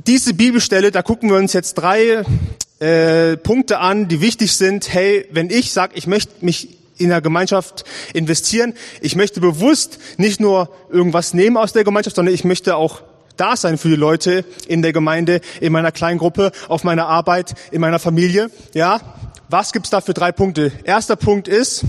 Diese 0.08 0.34
Bibelstelle, 0.34 0.91
da 0.91 1.02
gucken 1.02 1.30
wir 1.30 1.38
uns 1.38 1.52
jetzt 1.52 1.74
drei 1.74 2.24
äh, 2.80 3.36
Punkte 3.36 3.80
an, 3.80 4.08
die 4.08 4.22
wichtig 4.22 4.54
sind. 4.54 4.93
Hey, 4.93 5.28
wenn 5.32 5.50
ich 5.50 5.74
sage, 5.74 5.96
ich 5.96 6.08
möchte 6.08 6.46
mich 6.46 6.78
in 6.98 7.10
der 7.10 7.20
Gemeinschaft 7.20 7.84
investieren. 8.13 8.74
Ich 9.02 9.17
möchte 9.17 9.41
bewusst 9.41 10.00
nicht 10.15 10.39
nur 10.39 10.70
irgendwas 10.89 11.34
nehmen 11.34 11.58
aus 11.58 11.74
der 11.74 11.84
Gemeinschaft, 11.84 12.15
sondern 12.15 12.34
ich 12.34 12.46
möchte 12.46 12.78
auch 12.78 13.02
da 13.36 13.58
sein 13.58 13.78
für 13.78 13.89
die 13.89 13.98
Leute 13.98 14.46
in 14.67 14.82
der 14.82 14.93
Gemeinde, 14.93 15.41
in 15.60 15.74
meiner 15.74 15.91
Kleingruppe, 15.91 16.54
auf 16.70 16.86
meiner 16.86 17.08
Arbeit, 17.08 17.54
in 17.72 17.82
meiner 17.82 18.00
Familie. 18.00 18.50
Ja, 18.74 19.02
was 19.50 19.74
gibt's 19.74 19.89
da 19.89 20.00
für 20.00 20.13
drei 20.13 20.32
Punkte? 20.32 20.72
Erster 20.86 21.17
Punkt 21.17 21.50
ist, 21.50 21.84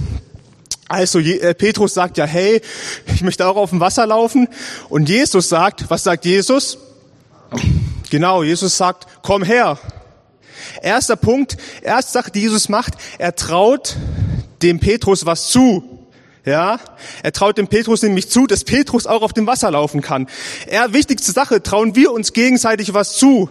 also 0.88 1.20
äh, 1.20 1.54
Petrus 1.54 1.94
sagt 1.94 2.18
ja, 2.18 2.24
hey, 2.24 2.60
ich 3.14 3.22
möchte 3.22 3.46
auch 3.46 3.56
auf 3.56 3.70
dem 3.70 3.78
Wasser 3.78 4.06
laufen. 4.06 4.48
Und 4.88 5.08
Jesus 5.08 5.48
sagt, 5.48 5.88
was 5.88 6.02
sagt 6.02 6.24
Jesus? 6.24 6.78
Genau, 8.10 8.42
Jesus 8.42 8.76
sagt, 8.76 9.06
komm 9.22 9.42
her. 9.42 9.78
Erster 10.82 11.16
Punkt, 11.16 11.56
erste 11.82 12.12
Sache, 12.12 12.30
die 12.30 12.40
Jesus 12.40 12.68
macht, 12.68 12.94
er 13.18 13.34
traut 13.34 13.96
dem 14.62 14.80
Petrus 14.80 15.26
was 15.26 15.48
zu. 15.48 15.98
Ja, 16.44 16.80
er 17.22 17.32
traut 17.32 17.58
dem 17.58 17.68
Petrus 17.68 18.02
nämlich 18.02 18.30
zu, 18.30 18.46
dass 18.46 18.64
Petrus 18.64 19.06
auch 19.06 19.20
auf 19.20 19.34
dem 19.34 19.46
Wasser 19.46 19.70
laufen 19.70 20.00
kann. 20.00 20.28
Er, 20.66 20.94
wichtigste 20.94 21.30
Sache, 21.30 21.62
trauen 21.62 21.94
wir 21.94 22.10
uns 22.10 22.32
gegenseitig 22.32 22.94
was 22.94 23.16
zu. 23.16 23.50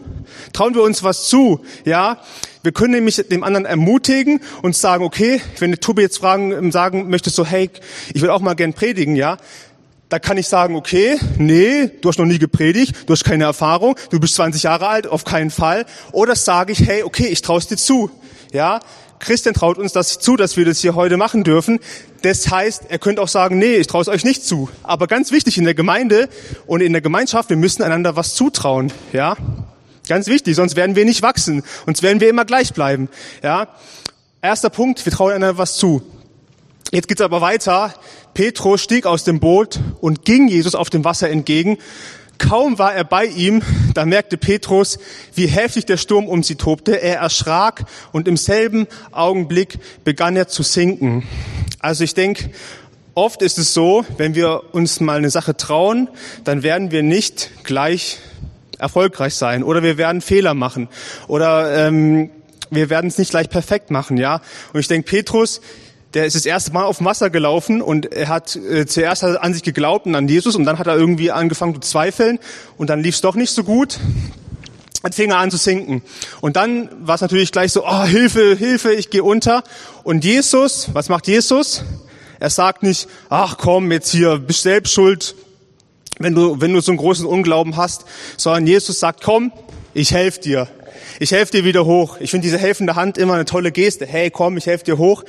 Trauen 0.51 0.73
wir 0.73 0.81
uns 0.81 1.03
was 1.03 1.27
zu. 1.27 1.63
Ja, 1.85 2.19
wir 2.63 2.71
können 2.71 2.93
nämlich 2.93 3.17
dem 3.29 3.43
anderen 3.43 3.65
ermutigen 3.65 4.41
und 4.63 4.75
sagen, 4.75 5.03
okay, 5.03 5.41
wenn 5.59 5.69
der 5.69 5.79
Tobi 5.79 6.01
jetzt 6.01 6.17
fragen, 6.17 6.71
sagen 6.71 7.07
möchte, 7.09 7.29
so, 7.29 7.45
hey, 7.45 7.69
ich 8.15 8.21
will 8.21 8.31
auch 8.31 8.41
mal 8.41 8.55
gern 8.55 8.73
predigen, 8.73 9.15
ja, 9.15 9.37
da 10.09 10.19
kann 10.19 10.37
ich 10.37 10.47
sagen, 10.47 10.75
okay, 10.75 11.17
nee, 11.37 11.87
du 12.01 12.09
hast 12.09 12.17
noch 12.17 12.25
nie 12.25 12.39
gepredigt, 12.39 12.95
du 13.05 13.13
hast 13.13 13.25
keine 13.25 13.43
Erfahrung, 13.43 13.95
du 14.09 14.19
bist 14.19 14.35
20 14.35 14.63
Jahre 14.63 14.87
alt, 14.87 15.07
auf 15.07 15.25
keinen 15.25 15.51
Fall. 15.51 15.85
Oder 16.11 16.35
sage 16.35 16.71
ich, 16.71 16.87
hey, 16.87 17.03
okay, 17.03 17.27
ich 17.27 17.41
traue 17.41 17.59
es 17.59 17.67
dir 17.67 17.77
zu. 17.77 18.09
Ja, 18.53 18.79
Christian 19.19 19.53
traut 19.53 19.77
uns 19.77 19.93
das 19.93 20.19
zu, 20.19 20.37
dass 20.37 20.57
wir 20.57 20.65
das 20.65 20.79
hier 20.79 20.95
heute 20.95 21.17
machen 21.17 21.43
dürfen. 21.43 21.79
Das 22.21 22.49
heißt, 22.49 22.83
er 22.89 22.99
könnte 22.99 23.21
auch 23.21 23.27
sagen, 23.27 23.57
nee, 23.57 23.75
ich 23.75 23.87
traue 23.87 24.01
es 24.01 24.07
euch 24.07 24.23
nicht 24.23 24.45
zu. 24.45 24.69
Aber 24.83 25.07
ganz 25.07 25.31
wichtig 25.31 25.57
in 25.57 25.65
der 25.65 25.73
Gemeinde 25.73 26.29
und 26.67 26.81
in 26.81 26.93
der 26.93 27.01
Gemeinschaft, 27.01 27.49
wir 27.49 27.57
müssen 27.57 27.83
einander 27.83 28.15
was 28.15 28.35
zutrauen. 28.35 28.93
Ja, 29.11 29.35
ganz 30.07 30.27
wichtig, 30.27 30.55
sonst 30.55 30.75
werden 30.75 30.95
wir 30.95 31.03
nicht 31.03 31.21
wachsen, 31.21 31.63
sonst 31.85 32.03
werden 32.03 32.21
wir 32.21 32.29
immer 32.29 32.45
gleich 32.45 32.73
bleiben. 32.73 33.09
Ja, 33.43 33.67
erster 34.41 34.69
Punkt, 34.69 35.03
wir 35.05 35.11
trauen 35.11 35.33
einander 35.33 35.57
was 35.57 35.75
zu. 35.75 36.03
Jetzt 36.91 37.09
geht's 37.09 37.21
aber 37.21 37.41
weiter. 37.41 37.93
Petrus 38.33 38.81
stieg 38.81 39.05
aus 39.05 39.25
dem 39.25 39.41
Boot 39.41 39.79
und 39.99 40.23
ging 40.23 40.47
Jesus 40.47 40.73
auf 40.73 40.89
dem 40.89 41.03
Wasser 41.03 41.29
entgegen. 41.29 41.77
Kaum 42.37 42.79
war 42.79 42.93
er 42.93 43.03
bei 43.03 43.25
ihm, 43.25 43.61
da 43.93 44.05
merkte 44.05 44.37
Petrus, 44.37 44.99
wie 45.33 45.47
heftig 45.47 45.85
der 45.85 45.97
Sturm 45.97 46.27
um 46.27 46.43
sie 46.43 46.55
tobte. 46.55 47.01
Er 47.01 47.17
erschrak 47.17 47.85
und 48.13 48.27
im 48.27 48.37
selben 48.37 48.87
Augenblick 49.11 49.79
begann 50.05 50.37
er 50.37 50.47
zu 50.47 50.63
sinken. 50.63 51.27
Also 51.79 52.03
ich 52.03 52.13
denke, 52.13 52.51
oft 53.15 53.41
ist 53.41 53.57
es 53.57 53.73
so, 53.73 54.05
wenn 54.17 54.35
wir 54.35 54.73
uns 54.73 55.01
mal 55.01 55.17
eine 55.17 55.29
Sache 55.29 55.57
trauen, 55.57 56.07
dann 56.43 56.63
werden 56.63 56.91
wir 56.91 57.03
nicht 57.03 57.51
gleich 57.63 58.19
erfolgreich 58.77 59.33
sein 59.33 59.63
oder 59.63 59.83
wir 59.83 59.97
werden 59.97 60.21
Fehler 60.21 60.53
machen 60.53 60.87
oder 61.27 61.87
ähm, 61.87 62.29
wir 62.69 62.89
werden 62.89 63.07
es 63.07 63.17
nicht 63.17 63.31
gleich 63.31 63.49
perfekt 63.49 63.91
machen, 63.91 64.17
ja. 64.17 64.41
Und 64.73 64.79
ich 64.79 64.87
denke, 64.87 65.09
Petrus, 65.09 65.61
der 66.13 66.25
ist 66.25 66.35
das 66.35 66.45
erste 66.45 66.71
Mal 66.71 66.85
auf 66.85 66.97
dem 66.97 67.05
Wasser 67.05 67.29
gelaufen 67.29 67.81
und 67.81 68.11
er 68.13 68.29
hat 68.29 68.55
äh, 68.55 68.85
zuerst 68.85 69.23
an 69.23 69.53
sich 69.53 69.63
geglaubt 69.63 70.05
und 70.05 70.15
an 70.15 70.27
Jesus 70.27 70.55
und 70.55 70.63
dann 70.65 70.79
hat 70.79 70.87
er 70.87 70.95
irgendwie 70.95 71.31
angefangen 71.31 71.73
zu 71.75 71.81
zweifeln 71.81 72.39
und 72.77 72.89
dann 72.89 73.01
lief 73.01 73.15
es 73.15 73.21
doch 73.21 73.35
nicht 73.35 73.51
so 73.51 73.63
gut. 73.63 73.99
Dann 75.03 75.11
fing 75.11 75.29
er 75.29 75.37
an 75.37 75.51
zu 75.51 75.57
sinken. 75.57 76.01
Und 76.41 76.55
dann 76.55 76.89
war 77.05 77.15
es 77.15 77.21
natürlich 77.21 77.51
gleich 77.51 77.71
so, 77.71 77.85
oh, 77.85 78.03
Hilfe, 78.03 78.55
Hilfe, 78.55 78.93
ich 78.93 79.09
gehe 79.09 79.23
unter. 79.23 79.63
Und 80.03 80.25
Jesus, 80.25 80.89
was 80.93 81.07
macht 81.07 81.27
Jesus? 81.27 81.83
Er 82.39 82.49
sagt 82.49 82.83
nicht, 82.83 83.07
ach 83.29 83.57
komm, 83.57 83.91
jetzt 83.91 84.11
hier, 84.11 84.37
bist 84.39 84.63
selbst 84.63 84.93
schuld, 84.93 85.35
wenn 86.19 86.33
du, 86.33 86.61
wenn 86.61 86.73
du 86.73 86.81
so 86.81 86.91
einen 86.91 86.97
großen 86.97 87.25
Unglauben 87.25 87.77
hast, 87.77 88.05
sondern 88.37 88.65
Jesus 88.65 88.99
sagt, 88.99 89.23
komm, 89.23 89.51
ich 89.93 90.11
helfe 90.11 90.41
dir. 90.41 90.67
Ich 91.19 91.31
helfe 91.31 91.51
dir 91.51 91.63
wieder 91.63 91.85
hoch. 91.85 92.17
Ich 92.19 92.31
finde 92.31 92.45
diese 92.45 92.59
helfende 92.59 92.95
Hand 92.95 93.17
immer 93.17 93.33
eine 93.33 93.45
tolle 93.45 93.71
Geste. 93.71 94.05
Hey, 94.05 94.29
komm, 94.29 94.57
ich 94.57 94.67
helfe 94.67 94.85
dir 94.85 94.97
hoch. 94.97 95.23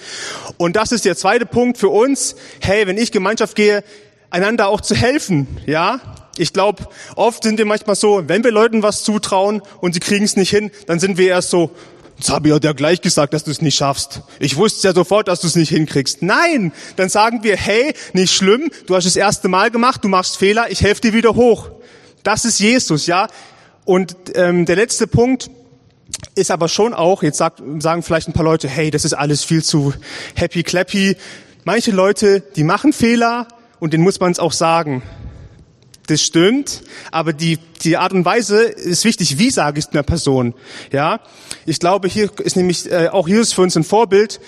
Und 0.59 0.77
das 0.77 0.93
ist 0.93 1.05
der 1.05 1.17
zweite 1.17 1.47
Punkt 1.47 1.79
für 1.79 1.89
uns. 1.89 2.37
Hey, 2.61 2.87
wenn 2.87 2.99
ich 2.99 3.11
Gemeinschaft 3.11 3.57
gehe, 3.57 3.83
einander 4.31 4.69
auch 4.69 4.83
zu 4.83 4.95
helfen. 4.95 5.47
Ja, 5.67 6.01
ich 6.37 6.53
glaube, 6.53 6.87
oft 7.17 7.43
sind 7.43 7.59
wir 7.59 7.65
manchmal 7.65 7.97
so, 7.97 8.25
wenn 8.27 8.45
wir 8.45 8.53
Leuten 8.53 8.83
was 8.83 9.03
zutrauen 9.03 9.63
und 9.81 9.95
sie 9.95 10.01
kriegen 10.01 10.25
es 10.25 10.37
nicht 10.37 10.51
hin, 10.51 10.71
dann 10.87 11.01
sind 11.01 11.17
wir 11.17 11.29
erst 11.29 11.51
so, 11.51 11.71
das 12.19 12.31
habe 12.31 12.49
ich 12.49 12.65
ja 12.65 12.73
gleich 12.73 13.01
gesagt, 13.01 13.33
dass 13.33 13.45
du 13.45 13.51
es 13.51 13.63
nicht 13.63 13.77
schaffst. 13.77 14.23
Ich 14.41 14.57
wusste 14.57 14.89
ja 14.89 14.95
sofort, 14.95 15.29
dass 15.29 15.41
du 15.41 15.47
es 15.47 15.57
nicht 15.57 15.71
hinkriegst. 15.71 16.21
Nein, 16.23 16.73
dann 16.97 17.09
sagen 17.09 17.43
wir, 17.43 17.57
hey, 17.57 17.95
nicht 18.13 18.35
schlimm, 18.35 18.71
du 18.87 18.95
hast 18.95 19.07
das 19.07 19.17
erste 19.17 19.49
Mal 19.49 19.71
gemacht, 19.71 20.05
du 20.05 20.09
machst 20.09 20.37
Fehler, 20.37 20.71
ich 20.71 20.83
helfe 20.83 21.01
dir 21.01 21.13
wieder 21.15 21.35
hoch. 21.35 21.71
Das 22.25 22.45
ist 22.45 22.59
Jesus, 22.61 23.07
ja. 23.07 23.29
Und 23.85 24.15
ähm, 24.35 24.67
der 24.67 24.77
letzte 24.77 25.07
Punkt, 25.07 25.51
ist 26.35 26.51
aber 26.51 26.69
schon 26.69 26.95
auch, 26.95 27.23
jetzt 27.23 27.39
sagt, 27.39 27.63
sagen 27.81 28.03
vielleicht 28.03 28.29
ein 28.29 28.33
paar 28.33 28.45
Leute, 28.45 28.69
hey, 28.69 28.91
das 28.91 29.05
ist 29.05 29.15
alles 29.15 29.45
viel 29.45 29.63
zu 29.63 29.93
happy 30.35 30.63
clappy. 30.63 31.17
Manche 31.65 31.91
Leute, 31.91 32.41
die 32.41 32.65
machen 32.65 32.93
Fehler 32.93 33.49
und 33.81 33.93
denen 33.93 34.05
muss 34.05 34.21
man 34.21 34.33
es 34.33 34.39
auch 34.39 34.53
sagen. 34.53 35.03
Das 36.07 36.23
stimmt, 36.23 36.83
aber 37.13 37.35
die, 37.35 37.59
die 37.83 37.99
Art 37.99 38.13
und 38.13 38.25
Weise 38.25 38.63
ist 38.63 39.05
wichtig. 39.05 39.39
Wie 39.39 39.51
sage 39.51 39.79
ich 39.79 39.85
es 39.87 39.93
einer 39.93 40.03
Person? 40.03 40.55
Ja, 40.91 41.21
ich 41.67 41.81
glaube, 41.81 42.09
hier 42.09 42.31
ist 42.39 42.57
nämlich 42.57 42.91
äh, 42.91 43.09
auch 43.09 43.29
Jesus 43.29 43.53
für 43.53 43.61
uns 43.61 43.77
ein 43.77 43.85
Vorbild. 43.85 44.41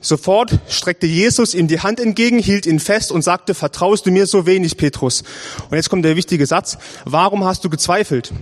Sofort 0.00 0.58
streckte 0.68 1.06
Jesus 1.06 1.54
ihm 1.54 1.68
die 1.68 1.80
Hand 1.80 2.00
entgegen, 2.00 2.38
hielt 2.38 2.66
ihn 2.66 2.80
fest 2.80 3.12
und 3.12 3.22
sagte, 3.22 3.54
vertraust 3.54 4.06
du 4.06 4.10
mir 4.10 4.26
so 4.26 4.46
wenig, 4.46 4.76
Petrus? 4.78 5.22
Und 5.70 5.76
jetzt 5.76 5.90
kommt 5.90 6.04
der 6.04 6.16
wichtige 6.16 6.46
Satz. 6.46 6.78
Warum 7.04 7.44
hast 7.44 7.64
du 7.64 7.70
gezweifelt? 7.70 8.32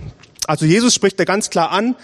Also 0.49 0.65
Jesus 0.65 0.95
spricht 0.95 1.19
da 1.19 1.25
ganz 1.25 1.51
klar 1.51 1.69
an, 1.69 1.95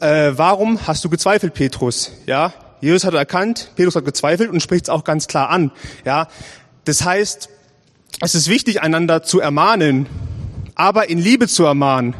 äh, 0.00 0.32
warum 0.34 0.88
hast 0.88 1.04
du 1.04 1.08
gezweifelt, 1.08 1.54
Petrus? 1.54 2.10
Ja, 2.26 2.52
Jesus 2.80 3.04
hat 3.04 3.14
erkannt, 3.14 3.70
Petrus 3.76 3.94
hat 3.94 4.04
gezweifelt 4.04 4.50
und 4.50 4.60
spricht 4.60 4.86
es 4.86 4.88
auch 4.88 5.04
ganz 5.04 5.28
klar 5.28 5.50
an. 5.50 5.70
Ja, 6.04 6.26
das 6.84 7.04
heißt, 7.04 7.48
es 8.20 8.34
ist 8.34 8.48
wichtig, 8.48 8.82
einander 8.82 9.22
zu 9.22 9.38
ermahnen, 9.38 10.06
aber 10.74 11.10
in 11.10 11.18
Liebe 11.18 11.46
zu 11.46 11.64
ermahnen. 11.64 12.16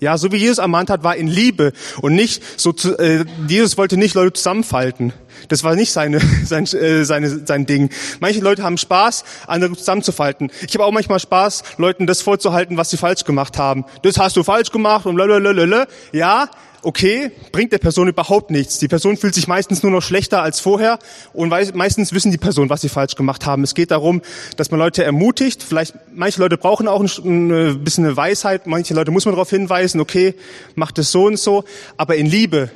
Ja, 0.00 0.16
so 0.16 0.32
wie 0.32 0.38
Jesus 0.38 0.58
ermahnt 0.58 0.88
hat, 0.88 1.04
war 1.04 1.14
in 1.14 1.28
Liebe 1.28 1.72
und 2.00 2.14
nicht 2.14 2.42
so. 2.58 2.72
Zu, 2.72 2.98
äh, 2.98 3.26
Jesus 3.46 3.76
wollte 3.76 3.98
nicht 3.98 4.14
Leute 4.14 4.32
zusammenfalten. 4.32 5.12
Das 5.48 5.62
war 5.62 5.76
nicht 5.76 5.92
seine, 5.92 6.20
sein, 6.44 6.64
äh, 6.64 7.04
seine, 7.04 7.46
sein 7.46 7.66
Ding. 7.66 7.90
Manche 8.18 8.40
Leute 8.40 8.62
haben 8.62 8.78
Spaß, 8.78 9.24
andere 9.46 9.76
zusammenzufalten. 9.76 10.50
Ich 10.66 10.74
habe 10.74 10.84
auch 10.84 10.92
manchmal 10.92 11.20
Spaß, 11.20 11.64
Leuten 11.76 12.06
das 12.06 12.22
vorzuhalten, 12.22 12.78
was 12.78 12.88
sie 12.88 12.96
falsch 12.96 13.24
gemacht 13.24 13.58
haben. 13.58 13.84
Das 14.02 14.18
hast 14.18 14.36
du 14.36 14.42
falsch 14.42 14.70
gemacht 14.70 15.04
und 15.04 15.16
lalalala. 15.16 15.86
Ja, 16.12 16.48
okay, 16.82 17.30
bringt 17.52 17.72
der 17.72 17.78
Person 17.78 18.08
überhaupt 18.08 18.50
nichts. 18.50 18.78
Die 18.78 18.88
Person 18.88 19.16
fühlt 19.16 19.34
sich 19.34 19.48
meistens 19.48 19.82
nur 19.82 19.92
noch 19.92 20.02
schlechter 20.02 20.42
als 20.42 20.60
vorher 20.60 20.98
und 21.32 21.48
meistens 21.48 22.12
wissen 22.12 22.30
die 22.30 22.38
Person, 22.38 22.70
was 22.70 22.80
sie 22.80 22.88
falsch 22.88 23.14
gemacht 23.14 23.46
haben. 23.46 23.62
Es 23.62 23.74
geht 23.74 23.90
darum, 23.90 24.22
dass 24.56 24.70
man 24.70 24.80
Leute 24.80 25.04
ermutigt. 25.04 25.62
Vielleicht, 25.62 25.94
manche 26.14 26.40
Leute 26.40 26.56
brauchen 26.56 26.88
auch 26.88 27.00
ein, 27.00 27.50
ein 27.50 27.84
bisschen 27.84 28.04
eine 28.04 28.16
Weisheit. 28.16 28.66
Manche 28.66 28.94
Leute 28.94 29.10
muss 29.10 29.24
man 29.24 29.34
darauf 29.34 29.50
hinweisen, 29.50 30.00
okay, 30.00 30.34
macht 30.74 30.98
es 30.98 31.12
so 31.12 31.26
und 31.26 31.38
so. 31.38 31.64
Aber 31.96 32.16
in 32.16 32.26
Liebe 32.26 32.70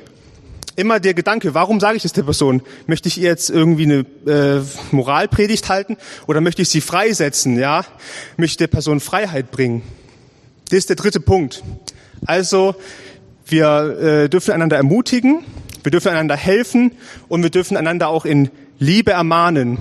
immer 0.75 0.99
der 0.99 1.13
Gedanke, 1.13 1.53
warum 1.53 1.79
sage 1.79 1.97
ich 1.97 2.03
das 2.03 2.13
der 2.13 2.23
Person? 2.23 2.61
Möchte 2.87 3.07
ich 3.07 3.17
ihr 3.17 3.29
jetzt 3.29 3.49
irgendwie 3.49 3.83
eine 3.83 4.59
äh, 4.59 4.61
Moralpredigt 4.91 5.69
halten 5.69 5.97
oder 6.27 6.41
möchte 6.41 6.61
ich 6.61 6.69
sie 6.69 6.81
freisetzen? 6.81 7.57
Ja, 7.57 7.85
möchte 8.37 8.59
der 8.59 8.67
Person 8.67 8.99
Freiheit 8.99 9.51
bringen? 9.51 9.83
Das 10.69 10.79
ist 10.79 10.89
der 10.89 10.95
dritte 10.95 11.19
Punkt. 11.19 11.63
Also 12.25 12.75
wir 13.45 14.23
äh, 14.25 14.29
dürfen 14.29 14.53
einander 14.53 14.77
ermutigen, 14.77 15.43
wir 15.83 15.91
dürfen 15.91 16.09
einander 16.09 16.35
helfen 16.35 16.93
und 17.27 17.43
wir 17.43 17.49
dürfen 17.49 17.77
einander 17.77 18.09
auch 18.09 18.25
in 18.25 18.49
Liebe 18.79 19.11
ermahnen. 19.11 19.77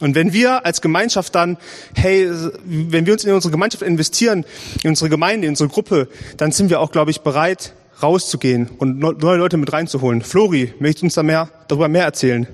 Und 0.00 0.14
wenn 0.14 0.32
wir 0.32 0.64
als 0.64 0.80
Gemeinschaft 0.80 1.34
dann, 1.34 1.58
hey, 1.94 2.30
wenn 2.64 3.04
wir 3.04 3.12
uns 3.12 3.24
in 3.24 3.34
unsere 3.34 3.52
Gemeinschaft 3.52 3.82
investieren, 3.82 4.44
in 4.82 4.90
unsere 4.90 5.10
Gemeinde, 5.10 5.46
in 5.46 5.52
unsere 5.52 5.68
Gruppe, 5.68 6.08
dann 6.38 6.52
sind 6.52 6.70
wir 6.70 6.80
auch, 6.80 6.90
glaube 6.90 7.10
ich, 7.10 7.20
bereit, 7.20 7.74
rauszugehen 8.02 8.70
und 8.78 8.98
neue 8.98 9.36
Leute 9.36 9.58
mit 9.58 9.72
reinzuholen. 9.72 10.22
Flori, 10.22 10.72
möchtest 10.78 11.02
du 11.02 11.06
uns 11.06 11.14
da 11.14 11.22
mehr, 11.22 11.50
darüber 11.68 11.88
mehr 11.88 12.04
erzählen? 12.04 12.46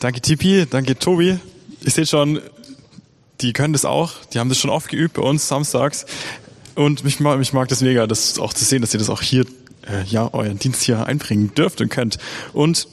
Danke 0.00 0.20
Tipi, 0.20 0.66
danke 0.68 0.96
Tobi. 0.96 1.38
Ich 1.84 1.94
sehe 1.94 2.06
schon, 2.06 2.40
die 3.40 3.52
können 3.52 3.72
das 3.72 3.84
auch. 3.84 4.12
Die 4.32 4.38
haben 4.38 4.48
das 4.48 4.58
schon 4.58 4.70
oft 4.70 4.88
geübt 4.88 5.14
bei 5.14 5.22
uns 5.22 5.48
samstags. 5.48 6.06
Und 6.74 7.04
mich 7.04 7.20
mag, 7.20 7.38
mich 7.38 7.52
mag 7.52 7.68
das 7.68 7.80
mega, 7.80 8.06
das 8.06 8.38
auch 8.38 8.52
zu 8.52 8.64
sehen, 8.64 8.82
dass 8.82 8.94
ihr 8.94 8.98
das 8.98 9.10
auch 9.10 9.22
hier, 9.22 9.44
äh, 9.86 10.04
ja, 10.06 10.32
euren 10.32 10.58
Dienst 10.58 10.82
hier 10.82 11.06
einbringen 11.06 11.54
dürft 11.54 11.80
und 11.80 11.88
könnt. 11.88 12.18
Und 12.52 12.88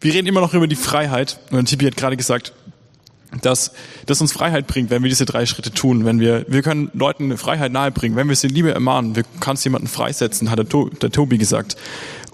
wir 0.00 0.14
reden 0.14 0.26
immer 0.26 0.40
noch 0.40 0.54
über 0.54 0.66
die 0.66 0.76
Freiheit. 0.76 1.38
Und 1.50 1.66
Tipi 1.66 1.84
hat 1.84 1.96
gerade 1.96 2.16
gesagt, 2.16 2.52
dass 3.40 3.72
das 4.06 4.20
uns 4.20 4.32
Freiheit 4.32 4.66
bringt, 4.66 4.90
wenn 4.90 5.02
wir 5.02 5.08
diese 5.08 5.24
drei 5.24 5.46
Schritte 5.46 5.72
tun. 5.72 6.04
Wenn 6.04 6.20
wir, 6.20 6.44
wir 6.48 6.62
können 6.62 6.90
Leuten 6.92 7.36
Freiheit 7.38 7.72
nahebringen, 7.72 8.16
wenn 8.16 8.28
wir 8.28 8.36
sie 8.36 8.48
Liebe 8.48 8.72
ermahnen. 8.72 9.16
Wir 9.16 9.24
kannst 9.40 9.64
jemanden 9.64 9.88
freisetzen, 9.88 10.50
hat 10.50 10.58
der, 10.58 10.68
to, 10.68 10.88
der 10.88 11.10
Tobi 11.10 11.38
gesagt. 11.38 11.76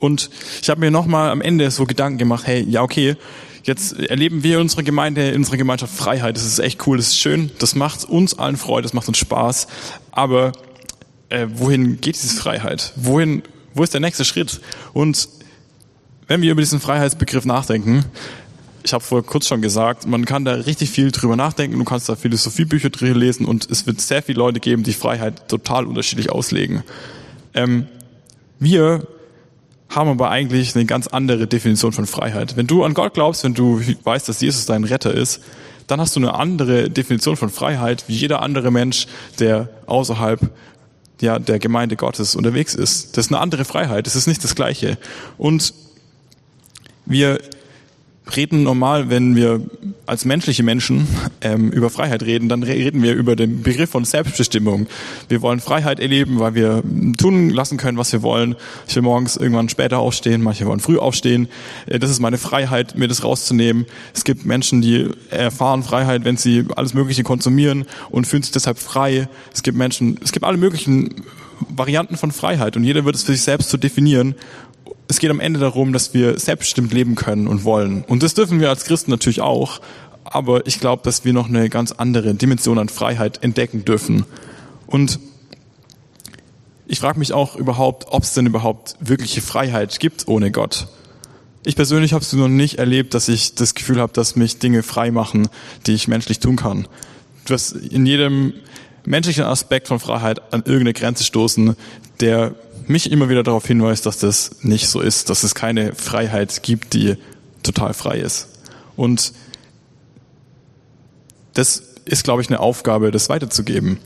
Und 0.00 0.30
ich 0.62 0.70
habe 0.70 0.80
mir 0.80 0.90
nochmal 0.90 1.30
am 1.30 1.40
Ende 1.40 1.70
so 1.70 1.84
Gedanken 1.86 2.18
gemacht, 2.18 2.46
hey, 2.46 2.64
ja 2.68 2.82
okay, 2.82 3.16
jetzt 3.68 3.98
erleben 3.98 4.42
wir 4.42 4.56
in 4.56 4.62
unserer 4.62 4.82
Gemeinde, 4.82 5.28
in 5.28 5.36
unserer 5.36 5.56
Gemeinschaft 5.56 5.94
Freiheit. 5.94 6.36
Das 6.36 6.44
ist 6.44 6.58
echt 6.58 6.84
cool, 6.86 6.96
das 6.96 7.08
ist 7.08 7.18
schön, 7.18 7.50
das 7.58 7.74
macht 7.74 8.04
uns 8.04 8.36
allen 8.38 8.56
Freude, 8.56 8.82
das 8.82 8.94
macht 8.94 9.06
uns 9.06 9.18
Spaß. 9.18 9.68
Aber 10.10 10.52
äh, 11.28 11.46
wohin 11.54 12.00
geht 12.00 12.20
diese 12.20 12.34
Freiheit? 12.34 12.92
Wohin, 12.96 13.42
wo 13.74 13.82
ist 13.84 13.94
der 13.94 14.00
nächste 14.00 14.24
Schritt? 14.24 14.60
Und 14.92 15.28
wenn 16.26 16.42
wir 16.42 16.50
über 16.50 16.62
diesen 16.62 16.80
Freiheitsbegriff 16.80 17.44
nachdenken, 17.44 18.04
ich 18.82 18.92
habe 18.92 19.04
vor 19.04 19.24
kurz 19.24 19.46
schon 19.46 19.60
gesagt, 19.60 20.06
man 20.06 20.24
kann 20.24 20.44
da 20.44 20.52
richtig 20.52 20.90
viel 20.90 21.10
drüber 21.10 21.36
nachdenken, 21.36 21.78
du 21.78 21.84
kannst 21.84 22.08
da 22.08 22.16
Philosophiebücher 22.16 22.90
drüber 22.90 23.18
lesen 23.18 23.44
und 23.44 23.70
es 23.70 23.86
wird 23.86 24.00
sehr 24.00 24.22
viele 24.22 24.38
Leute 24.38 24.60
geben, 24.60 24.82
die 24.82 24.92
Freiheit 24.92 25.48
total 25.48 25.86
unterschiedlich 25.86 26.30
auslegen. 26.30 26.84
Ähm, 27.54 27.86
wir 28.58 29.06
haben 29.88 30.10
aber 30.10 30.30
eigentlich 30.30 30.74
eine 30.74 30.84
ganz 30.84 31.06
andere 31.06 31.46
Definition 31.46 31.92
von 31.92 32.06
Freiheit. 32.06 32.56
Wenn 32.56 32.66
du 32.66 32.84
an 32.84 32.94
Gott 32.94 33.14
glaubst, 33.14 33.44
wenn 33.44 33.54
du 33.54 33.80
weißt, 34.04 34.28
dass 34.28 34.40
Jesus 34.40 34.66
dein 34.66 34.84
Retter 34.84 35.14
ist, 35.14 35.40
dann 35.86 36.00
hast 36.00 36.14
du 36.14 36.20
eine 36.20 36.34
andere 36.34 36.90
Definition 36.90 37.36
von 37.36 37.48
Freiheit 37.48 38.04
wie 38.08 38.14
jeder 38.14 38.42
andere 38.42 38.70
Mensch, 38.70 39.06
der 39.38 39.70
außerhalb 39.86 40.50
ja, 41.20 41.38
der 41.38 41.58
Gemeinde 41.58 41.96
Gottes 41.96 42.36
unterwegs 42.36 42.74
ist. 42.74 43.16
Das 43.16 43.26
ist 43.26 43.32
eine 43.32 43.40
andere 43.40 43.64
Freiheit, 43.64 44.06
das 44.06 44.14
ist 44.14 44.26
nicht 44.26 44.44
das 44.44 44.54
Gleiche. 44.54 44.98
Und 45.36 45.72
wir 47.06 47.40
reden 48.36 48.62
normal, 48.62 49.10
wenn 49.10 49.36
wir 49.36 49.60
als 50.06 50.24
menschliche 50.24 50.62
Menschen 50.62 51.06
ähm, 51.40 51.70
über 51.70 51.90
Freiheit 51.90 52.22
reden, 52.22 52.48
dann 52.48 52.62
reden 52.62 53.02
wir 53.02 53.14
über 53.14 53.36
den 53.36 53.62
Begriff 53.62 53.90
von 53.90 54.04
Selbstbestimmung. 54.04 54.86
Wir 55.28 55.42
wollen 55.42 55.60
Freiheit 55.60 56.00
erleben, 56.00 56.38
weil 56.38 56.54
wir 56.54 56.82
tun 57.18 57.50
lassen 57.50 57.76
können, 57.76 57.98
was 57.98 58.12
wir 58.12 58.22
wollen. 58.22 58.56
Ich 58.86 58.96
will 58.96 59.02
morgens 59.02 59.36
irgendwann 59.36 59.68
später 59.68 59.98
aufstehen, 59.98 60.42
manche 60.42 60.66
wollen 60.66 60.80
früh 60.80 60.98
aufstehen. 60.98 61.48
Äh, 61.86 61.98
das 61.98 62.10
ist 62.10 62.20
meine 62.20 62.38
Freiheit, 62.38 62.96
mir 62.96 63.08
das 63.08 63.24
rauszunehmen. 63.24 63.86
Es 64.14 64.24
gibt 64.24 64.46
Menschen, 64.46 64.80
die 64.80 65.10
erfahren 65.30 65.82
Freiheit, 65.82 66.24
wenn 66.24 66.36
sie 66.36 66.64
alles 66.76 66.94
Mögliche 66.94 67.22
konsumieren 67.22 67.84
und 68.10 68.26
fühlen 68.26 68.42
sich 68.42 68.52
deshalb 68.52 68.78
frei. 68.78 69.28
Es 69.52 69.62
gibt 69.62 69.76
Menschen, 69.76 70.18
es 70.22 70.32
gibt 70.32 70.44
alle 70.44 70.58
möglichen 70.58 71.14
Varianten 71.68 72.16
von 72.16 72.30
Freiheit 72.30 72.76
und 72.76 72.84
jeder 72.84 73.04
wird 73.04 73.16
es 73.16 73.24
für 73.24 73.32
sich 73.32 73.42
selbst 73.42 73.68
zu 73.68 73.76
definieren 73.76 74.36
es 75.08 75.18
geht 75.18 75.30
am 75.30 75.40
Ende 75.40 75.58
darum, 75.58 75.92
dass 75.92 76.12
wir 76.12 76.38
selbstbestimmt 76.38 76.92
leben 76.92 77.14
können 77.14 77.48
und 77.48 77.64
wollen. 77.64 78.04
Und 78.04 78.22
das 78.22 78.34
dürfen 78.34 78.60
wir 78.60 78.68
als 78.68 78.84
Christen 78.84 79.10
natürlich 79.10 79.40
auch. 79.40 79.80
Aber 80.24 80.66
ich 80.66 80.80
glaube, 80.80 81.02
dass 81.02 81.24
wir 81.24 81.32
noch 81.32 81.48
eine 81.48 81.70
ganz 81.70 81.92
andere 81.92 82.34
Dimension 82.34 82.78
an 82.78 82.90
Freiheit 82.90 83.42
entdecken 83.42 83.86
dürfen. 83.86 84.26
Und 84.86 85.18
ich 86.86 87.00
frage 87.00 87.18
mich 87.18 87.32
auch 87.32 87.56
überhaupt, 87.56 88.06
ob 88.10 88.22
es 88.22 88.34
denn 88.34 88.46
überhaupt 88.46 88.96
wirkliche 89.00 89.40
Freiheit 89.40 89.98
gibt 89.98 90.28
ohne 90.28 90.50
Gott. 90.50 90.88
Ich 91.64 91.76
persönlich 91.76 92.12
habe 92.12 92.22
es 92.22 92.32
noch 92.32 92.48
nicht 92.48 92.78
erlebt, 92.78 93.14
dass 93.14 93.28
ich 93.28 93.54
das 93.54 93.74
Gefühl 93.74 94.00
habe, 94.00 94.12
dass 94.12 94.36
mich 94.36 94.58
Dinge 94.58 94.82
frei 94.82 95.10
machen, 95.10 95.48
die 95.86 95.92
ich 95.92 96.08
menschlich 96.08 96.38
tun 96.40 96.56
kann. 96.56 96.86
Wirst 97.46 97.72
in 97.72 98.04
jedem 98.06 98.52
menschlichen 99.04 99.44
Aspekt 99.44 99.88
von 99.88 100.00
Freiheit 100.00 100.52
an 100.52 100.60
irgendeine 100.60 100.92
Grenze 100.92 101.24
stoßen, 101.24 101.76
der 102.20 102.54
mich 102.88 103.10
immer 103.10 103.28
wieder 103.28 103.42
darauf 103.42 103.66
hinweist, 103.66 104.06
dass 104.06 104.18
das 104.18 104.62
nicht 104.62 104.88
so 104.88 105.00
ist, 105.00 105.30
dass 105.30 105.42
es 105.42 105.54
keine 105.54 105.94
Freiheit 105.94 106.62
gibt, 106.62 106.94
die 106.94 107.16
total 107.62 107.94
frei 107.94 108.18
ist. 108.18 108.48
Und 108.96 109.32
das 111.54 111.82
ist, 112.04 112.24
glaube 112.24 112.42
ich, 112.42 112.48
eine 112.48 112.60
Aufgabe, 112.60 113.10
das 113.10 113.28
weiterzugeben. 113.28 113.98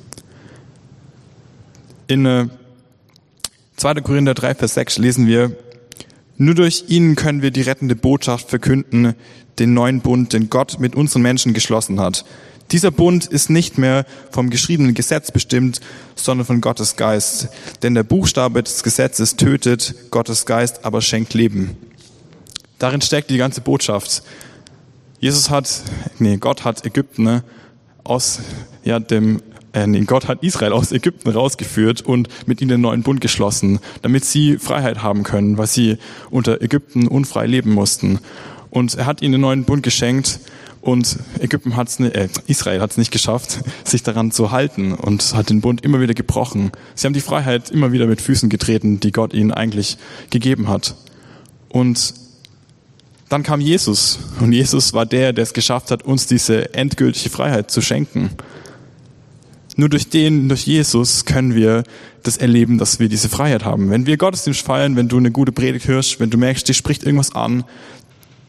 In 2.09 2.51
2. 3.77 3.91
Äh, 3.91 4.01
Korinther 4.03 4.35
3, 4.35 4.55
Vers 4.55 4.75
6 4.75 4.99
lesen 4.99 5.27
wir, 5.27 5.57
nur 6.37 6.55
durch 6.55 6.85
ihn 6.89 7.15
können 7.15 7.43
wir 7.43 7.51
die 7.51 7.63
rettende 7.63 7.95
Botschaft 7.95 8.49
verkünden, 8.49 9.15
den 9.59 9.75
neuen 9.75 10.01
Bund, 10.01 10.33
den 10.33 10.51
Gott 10.51 10.81
mit 10.81 10.97
unseren 10.97 11.23
Menschen 11.23 11.55
geschlossen 11.55 12.01
hat. 12.01 12.25
Dieser 12.73 12.91
Bund 12.91 13.27
ist 13.27 13.51
nicht 13.51 13.77
mehr 13.77 14.07
vom 14.31 14.49
geschriebenen 14.49 14.95
Gesetz 14.95 15.31
bestimmt, 15.31 15.81
sondern 16.15 16.47
von 16.47 16.63
Gottes 16.63 16.97
Geist. 16.97 17.49
Denn 17.83 17.95
der 17.95 18.03
Buchstabe 18.03 18.63
des 18.63 18.83
Gesetzes 18.83 19.37
tötet, 19.37 19.95
Gottes 20.11 20.47
Geist 20.47 20.87
aber 20.87 21.03
schenkt 21.03 21.35
Leben. 21.35 21.77
Darin 22.79 23.03
steckt 23.03 23.29
die 23.29 23.37
ganze 23.37 23.61
Botschaft. 23.61 24.23
Jesus 25.21 25.51
hat, 25.51 25.83
nee, 26.19 26.39
Gott 26.39 26.65
hat 26.65 26.87
Ägypten 26.87 27.25
ne, 27.25 27.45
aus, 28.05 28.41
ja, 28.85 28.99
dem, 28.99 29.43
äh, 29.75 29.87
nee, 29.87 30.01
Gott 30.01 30.27
hat 30.27 30.43
Israel 30.43 30.73
aus 30.73 30.93
Ägypten 30.93 31.29
rausgeführt 31.29 32.01
und 32.01 32.29
mit 32.47 32.63
ihnen 32.63 32.73
einen 32.73 32.83
neuen 32.83 33.03
Bund 33.03 33.21
geschlossen, 33.21 33.81
damit 34.01 34.25
sie 34.25 34.57
Freiheit 34.57 35.03
haben 35.03 35.25
können, 35.25 35.59
weil 35.59 35.67
sie 35.67 35.99
unter 36.31 36.63
Ägypten 36.63 37.07
unfrei 37.07 37.47
leben 37.47 37.73
mussten. 37.73 38.19
Und 38.71 38.95
er 38.95 39.05
hat 39.05 39.21
ihnen 39.21 39.35
einen 39.35 39.43
neuen 39.43 39.65
Bund 39.65 39.83
geschenkt 39.83 40.41
und 40.83 41.21
Ägypten 41.39 41.77
hat's, 41.77 42.01
äh, 42.01 42.29
Israel 42.49 42.81
hat 42.81 42.91
es 42.91 42.97
nicht 42.99 43.13
geschafft, 43.13 43.61
sich 43.85 44.03
daran 44.03 44.33
zu 44.33 44.51
halten 44.51 44.93
und 44.93 45.33
hat 45.35 45.49
den 45.49 45.61
Bund 45.61 45.85
immer 45.85 46.01
wieder 46.01 46.13
gebrochen. 46.13 46.73
Sie 46.97 47.07
haben 47.07 47.15
die 47.15 47.21
Freiheit 47.21 47.71
immer 47.71 47.93
wieder 47.93 48.07
mit 48.09 48.21
Füßen 48.21 48.51
getreten, 48.51 48.99
die 48.99 49.13
Gott 49.13 49.33
ihnen 49.33 49.53
eigentlich 49.53 49.97
gegeben 50.31 50.69
hat. 50.69 50.97
Und 51.69 52.15
dann 53.29 53.45
kam 53.45 53.61
Jesus 53.61 54.19
und 54.41 54.53
Jesus 54.53 54.93
war 54.93 55.07
der, 55.07 55.33
der 55.33 55.45
es 55.45 55.55
geschafft 55.55 55.93
hat, 55.93 56.03
uns 56.03 56.27
diese 56.27 56.75
endgültige 56.75 57.31
Freiheit 57.31 57.71
zu 57.71 57.81
schenken. 57.81 58.31
Nur 59.77 59.89
durch 59.89 60.11
den, 60.11 60.49
durch 60.49 60.67
Jesus 60.67 61.25
können 61.25 61.55
wir 61.55 61.85
das 62.25 62.37
erleben, 62.37 62.77
dass 62.77 62.99
wir 62.99 63.09
diese 63.09 63.29
Freiheit 63.29 63.65
haben. 63.65 63.89
Wenn 63.89 64.05
wir 64.05 64.17
Gottesdienst 64.17 64.63
feiern, 64.63 64.97
wenn 64.97 65.09
du 65.09 65.17
eine 65.17 65.31
gute 65.31 65.53
Predigt 65.53 65.87
hörst, 65.87 66.21
wenn 66.21 66.29
du 66.29 66.37
merkst, 66.37 66.69
dich 66.69 66.77
spricht 66.77 67.05
irgendwas 67.05 67.35
an, 67.35 67.65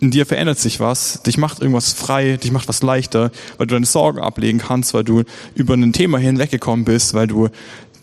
in 0.03 0.11
dir 0.11 0.25
verändert 0.25 0.59
sich 0.59 0.81
was, 0.81 1.23
dich 1.23 1.37
macht 1.37 1.61
irgendwas 1.61 1.93
frei, 1.93 2.35
dich 2.35 2.51
macht 2.51 2.67
was 2.67 2.83
leichter, 2.83 3.31
weil 3.57 3.67
du 3.67 3.75
deine 3.75 3.85
Sorgen 3.85 4.19
ablegen 4.19 4.59
kannst, 4.59 4.93
weil 4.93 5.05
du 5.05 5.23
über 5.55 5.75
ein 5.75 5.93
Thema 5.93 6.17
hinweggekommen 6.17 6.83
bist, 6.83 7.13
weil 7.13 7.27
du 7.27 7.47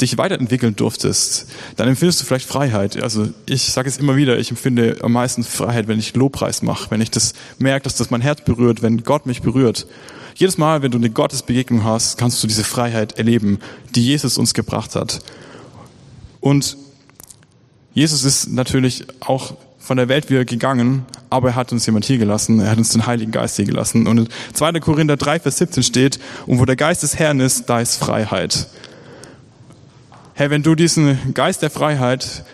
dich 0.00 0.16
weiterentwickeln 0.16 0.74
durftest, 0.74 1.46
dann 1.76 1.88
empfindest 1.88 2.22
du 2.22 2.24
vielleicht 2.24 2.48
Freiheit. 2.48 3.02
Also 3.02 3.28
ich 3.44 3.64
sage 3.64 3.86
es 3.86 3.98
immer 3.98 4.16
wieder, 4.16 4.38
ich 4.38 4.48
empfinde 4.48 4.96
am 5.02 5.12
meisten 5.12 5.44
Freiheit, 5.44 5.88
wenn 5.88 5.98
ich 5.98 6.16
Lobpreis 6.16 6.62
mache, 6.62 6.90
wenn 6.90 7.02
ich 7.02 7.10
das 7.10 7.34
merke, 7.58 7.84
dass 7.84 7.96
das 7.96 8.10
mein 8.10 8.22
Herz 8.22 8.42
berührt, 8.46 8.80
wenn 8.80 9.04
Gott 9.04 9.26
mich 9.26 9.42
berührt. 9.42 9.86
Jedes 10.34 10.56
Mal, 10.56 10.80
wenn 10.80 10.90
du 10.90 10.96
eine 10.96 11.10
Gottesbegegnung 11.10 11.84
hast, 11.84 12.16
kannst 12.16 12.42
du 12.42 12.46
diese 12.46 12.64
Freiheit 12.64 13.18
erleben, 13.18 13.58
die 13.94 14.06
Jesus 14.06 14.38
uns 14.38 14.54
gebracht 14.54 14.96
hat. 14.96 15.18
Und 16.40 16.78
Jesus 17.92 18.24
ist 18.24 18.48
natürlich 18.48 19.04
auch 19.20 19.52
von 19.80 19.96
der 19.96 20.08
Welt 20.08 20.30
wieder 20.30 20.44
gegangen, 20.44 21.06
aber 21.30 21.48
er 21.48 21.54
hat 21.56 21.72
uns 21.72 21.86
jemand 21.86 22.04
hier 22.04 22.18
gelassen, 22.18 22.60
er 22.60 22.70
hat 22.70 22.78
uns 22.78 22.90
den 22.90 23.06
Heiligen 23.06 23.32
Geist 23.32 23.56
hier 23.56 23.64
gelassen. 23.64 24.06
Und 24.06 24.18
in 24.18 24.28
2. 24.52 24.72
Korinther 24.74 25.16
3, 25.16 25.40
Vers 25.40 25.58
17 25.58 25.82
steht, 25.82 26.20
und 26.46 26.60
wo 26.60 26.64
der 26.66 26.76
Geist 26.76 27.02
des 27.02 27.18
Herrn 27.18 27.40
ist, 27.40 27.68
da 27.68 27.80
ist 27.80 27.96
Freiheit. 27.96 28.68
Herr, 30.34 30.50
wenn 30.50 30.62
du 30.62 30.74
diesen 30.74 31.34
Geist 31.34 31.62
der 31.62 31.70
Freiheit, 31.70 32.44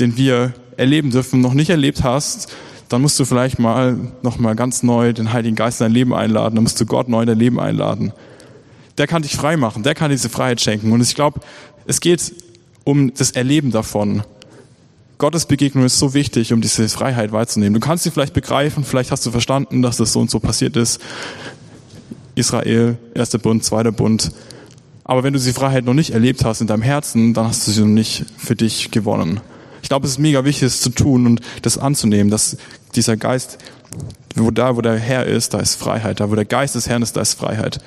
den 0.00 0.16
wir 0.16 0.52
erleben 0.76 1.10
dürfen, 1.10 1.40
noch 1.40 1.54
nicht 1.54 1.70
erlebt 1.70 2.02
hast, 2.02 2.52
dann 2.88 3.00
musst 3.00 3.18
du 3.18 3.24
vielleicht 3.24 3.58
mal 3.58 3.96
noch 4.22 4.38
mal 4.38 4.54
ganz 4.54 4.82
neu 4.82 5.12
den 5.12 5.32
Heiligen 5.32 5.56
Geist 5.56 5.80
in 5.80 5.86
dein 5.86 5.92
Leben 5.92 6.12
einladen, 6.12 6.56
dann 6.56 6.64
musst 6.64 6.80
du 6.80 6.84
Gott 6.84 7.08
neu 7.08 7.22
in 7.22 7.26
dein 7.26 7.38
Leben 7.38 7.58
einladen. 7.58 8.12
der 8.98 9.06
kann 9.06 9.22
dich 9.22 9.36
frei 9.36 9.56
machen, 9.56 9.82
der 9.82 9.94
kann 9.94 10.10
diese 10.10 10.28
Freiheit 10.28 10.60
schenken. 10.60 10.92
Und 10.92 11.00
ich 11.00 11.14
glaube, 11.14 11.40
es 11.86 12.00
geht 12.00 12.34
um 12.84 13.14
das 13.14 13.30
Erleben 13.30 13.70
davon. 13.70 14.22
Gottes 15.22 15.46
Begegnung 15.46 15.84
ist 15.84 16.00
so 16.00 16.14
wichtig, 16.14 16.52
um 16.52 16.60
diese 16.60 16.88
Freiheit 16.88 17.30
wahrzunehmen. 17.30 17.74
Du 17.74 17.78
kannst 17.78 18.02
sie 18.02 18.10
vielleicht 18.10 18.34
begreifen, 18.34 18.82
vielleicht 18.82 19.12
hast 19.12 19.24
du 19.24 19.30
verstanden, 19.30 19.80
dass 19.80 19.96
das 19.96 20.12
so 20.12 20.18
und 20.18 20.28
so 20.28 20.40
passiert 20.40 20.74
ist. 20.74 21.00
Israel, 22.34 22.98
erster 23.14 23.38
Bund, 23.38 23.62
zweiter 23.62 23.92
Bund. 23.92 24.32
Aber 25.04 25.22
wenn 25.22 25.32
du 25.32 25.38
diese 25.38 25.52
Freiheit 25.52 25.84
noch 25.84 25.94
nicht 25.94 26.10
erlebt 26.10 26.44
hast 26.44 26.60
in 26.60 26.66
deinem 26.66 26.82
Herzen, 26.82 27.34
dann 27.34 27.46
hast 27.46 27.64
du 27.68 27.70
sie 27.70 27.82
noch 27.82 27.86
nicht 27.86 28.24
für 28.36 28.56
dich 28.56 28.90
gewonnen. 28.90 29.38
Ich 29.80 29.88
glaube, 29.88 30.06
es 30.06 30.14
ist 30.14 30.18
mega 30.18 30.44
wichtig, 30.44 30.64
es 30.64 30.80
zu 30.80 30.90
tun 30.90 31.24
und 31.26 31.40
das 31.62 31.78
anzunehmen, 31.78 32.28
dass 32.28 32.56
dieser 32.96 33.16
Geist, 33.16 33.58
wo 34.34 34.50
da, 34.50 34.76
wo 34.76 34.80
der 34.80 34.98
Herr 34.98 35.24
ist, 35.24 35.54
da 35.54 35.60
ist 35.60 35.76
Freiheit. 35.76 36.18
Da, 36.18 36.32
wo 36.32 36.34
der 36.34 36.46
Geist 36.46 36.74
des 36.74 36.88
Herrn 36.88 37.02
ist, 37.02 37.16
da 37.16 37.20
ist 37.20 37.34
Freiheit. 37.34 37.78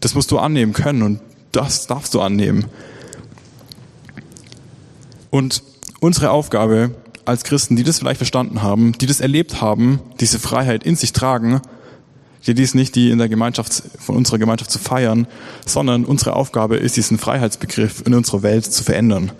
Das 0.00 0.16
musst 0.16 0.32
du 0.32 0.40
annehmen 0.40 0.72
können 0.72 1.02
und 1.02 1.20
das 1.52 1.86
darfst 1.86 2.14
du 2.14 2.20
annehmen. 2.20 2.64
Und 5.30 5.62
unsere 6.00 6.30
Aufgabe 6.30 6.94
als 7.24 7.44
Christen, 7.44 7.76
die 7.76 7.84
das 7.84 7.98
vielleicht 7.98 8.18
verstanden 8.18 8.62
haben, 8.62 8.92
die 8.92 9.06
das 9.06 9.20
erlebt 9.20 9.60
haben, 9.60 10.00
diese 10.18 10.38
Freiheit 10.38 10.84
in 10.84 10.96
sich 10.96 11.12
tragen, 11.12 11.60
die 12.46 12.54
dies 12.54 12.74
nicht 12.74 12.96
die 12.96 13.10
in 13.10 13.18
der 13.18 13.28
Gemeinschaft, 13.28 13.82
von 13.98 14.16
unserer 14.16 14.38
Gemeinschaft 14.38 14.70
zu 14.70 14.78
feiern, 14.78 15.26
sondern 15.66 16.04
unsere 16.04 16.34
Aufgabe 16.34 16.76
ist, 16.76 16.96
diesen 16.96 17.18
Freiheitsbegriff 17.18 18.02
in 18.06 18.14
unserer 18.14 18.42
Welt 18.42 18.64
zu 18.64 18.82
verändern. 18.82 19.30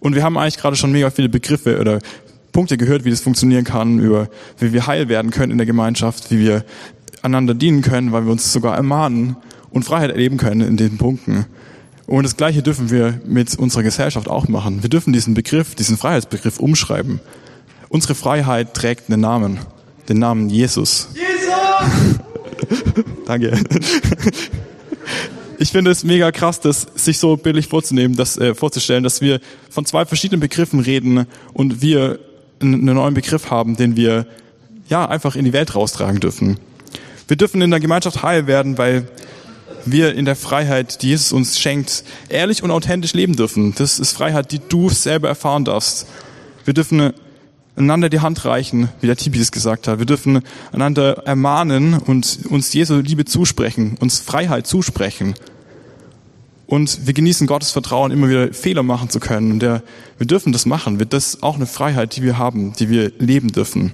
Und 0.00 0.14
wir 0.14 0.22
haben 0.22 0.38
eigentlich 0.38 0.56
gerade 0.56 0.76
schon 0.76 0.92
mega 0.92 1.10
viele 1.10 1.28
Begriffe 1.28 1.78
oder 1.78 1.98
Punkte 2.52 2.78
gehört, 2.78 3.04
wie 3.04 3.10
das 3.10 3.20
funktionieren 3.20 3.64
kann, 3.64 3.98
über 3.98 4.28
wie 4.58 4.72
wir 4.72 4.86
heil 4.86 5.08
werden 5.08 5.30
können 5.30 5.52
in 5.52 5.58
der 5.58 5.66
Gemeinschaft, 5.66 6.30
wie 6.30 6.38
wir 6.40 6.64
einander 7.22 7.54
dienen 7.54 7.82
können, 7.82 8.12
weil 8.12 8.24
wir 8.24 8.32
uns 8.32 8.52
sogar 8.52 8.74
ermahnen 8.76 9.36
und 9.70 9.84
Freiheit 9.84 10.10
erleben 10.10 10.38
können 10.38 10.62
in 10.62 10.76
den 10.76 10.96
Punkten. 10.96 11.46
Und 12.08 12.22
das 12.22 12.38
Gleiche 12.38 12.62
dürfen 12.62 12.90
wir 12.90 13.20
mit 13.26 13.54
unserer 13.58 13.82
Gesellschaft 13.82 14.28
auch 14.28 14.48
machen. 14.48 14.82
Wir 14.82 14.88
dürfen 14.88 15.12
diesen 15.12 15.34
Begriff, 15.34 15.74
diesen 15.74 15.98
Freiheitsbegriff 15.98 16.58
umschreiben. 16.58 17.20
Unsere 17.90 18.14
Freiheit 18.14 18.72
trägt 18.72 19.10
einen 19.10 19.20
Namen, 19.20 19.58
den 20.08 20.18
Namen 20.18 20.48
Jesus. 20.48 21.08
Jesus! 21.12 22.18
Danke. 23.26 23.62
Ich 25.58 25.70
finde 25.70 25.90
es 25.90 26.02
mega 26.02 26.32
krass, 26.32 26.60
das 26.60 26.86
sich 26.94 27.18
so 27.18 27.36
bildlich 27.36 27.66
vorzunehmen, 27.66 28.16
das 28.16 28.38
äh, 28.38 28.54
vorzustellen, 28.54 29.04
dass 29.04 29.20
wir 29.20 29.38
von 29.68 29.84
zwei 29.84 30.06
verschiedenen 30.06 30.40
Begriffen 30.40 30.80
reden 30.80 31.26
und 31.52 31.82
wir 31.82 32.20
einen 32.62 32.86
neuen 32.86 33.12
Begriff 33.12 33.50
haben, 33.50 33.76
den 33.76 33.96
wir 33.96 34.26
ja 34.88 35.06
einfach 35.06 35.36
in 35.36 35.44
die 35.44 35.52
Welt 35.52 35.74
raustragen 35.74 36.20
dürfen. 36.20 36.58
Wir 37.26 37.36
dürfen 37.36 37.60
in 37.60 37.70
der 37.70 37.80
Gemeinschaft 37.80 38.22
heil 38.22 38.46
werden, 38.46 38.78
weil 38.78 39.08
wir 39.92 40.14
in 40.14 40.24
der 40.24 40.36
Freiheit, 40.36 41.02
die 41.02 41.08
Jesus 41.08 41.32
uns 41.32 41.58
schenkt, 41.58 42.04
ehrlich 42.28 42.62
und 42.62 42.70
authentisch 42.70 43.14
leben 43.14 43.36
dürfen. 43.36 43.74
Das 43.76 43.98
ist 43.98 44.12
Freiheit, 44.12 44.52
die 44.52 44.60
du 44.60 44.88
selber 44.88 45.28
erfahren 45.28 45.64
darfst. 45.64 46.06
Wir 46.64 46.74
dürfen 46.74 47.12
einander 47.76 48.08
die 48.08 48.20
Hand 48.20 48.44
reichen, 48.44 48.88
wie 49.00 49.06
der 49.06 49.16
Tibi 49.16 49.38
es 49.38 49.52
gesagt 49.52 49.88
hat. 49.88 49.98
Wir 49.98 50.06
dürfen 50.06 50.42
einander 50.72 51.22
ermahnen 51.26 51.94
und 51.94 52.40
uns 52.48 52.72
Jesu 52.72 52.96
Liebe 52.96 53.24
zusprechen, 53.24 53.96
uns 54.00 54.18
Freiheit 54.18 54.66
zusprechen. 54.66 55.34
Und 56.66 57.06
wir 57.06 57.14
genießen 57.14 57.46
Gottes 57.46 57.70
Vertrauen, 57.70 58.10
immer 58.10 58.28
wieder 58.28 58.52
Fehler 58.52 58.82
machen 58.82 59.08
zu 59.08 59.20
können. 59.20 59.52
Und 59.52 59.60
der, 59.60 59.82
wir 60.18 60.26
dürfen 60.26 60.52
das 60.52 60.66
machen. 60.66 60.98
Wird 60.98 61.14
das 61.14 61.42
auch 61.42 61.56
eine 61.56 61.66
Freiheit, 61.66 62.16
die 62.16 62.22
wir 62.22 62.36
haben, 62.36 62.74
die 62.74 62.90
wir 62.90 63.10
leben 63.18 63.52
dürfen. 63.52 63.92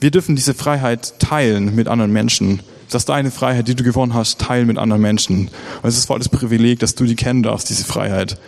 Wir 0.00 0.10
dürfen 0.10 0.34
diese 0.34 0.54
Freiheit 0.54 1.20
teilen 1.20 1.76
mit 1.76 1.86
anderen 1.86 2.12
Menschen 2.12 2.60
dass 2.90 3.04
deine 3.04 3.30
Freiheit, 3.30 3.68
die 3.68 3.74
du 3.74 3.84
gewonnen 3.84 4.14
hast, 4.14 4.40
teilen 4.40 4.66
mit 4.66 4.78
anderen 4.78 5.02
Menschen. 5.02 5.48
Und 5.82 5.88
es 5.88 5.96
ist 5.96 6.06
voll 6.06 6.18
das 6.18 6.28
Privileg, 6.28 6.78
dass 6.78 6.94
du 6.94 7.04
die 7.04 7.16
kennen 7.16 7.42
darfst, 7.42 7.68
diese 7.70 7.84
Freiheit. 7.84 8.38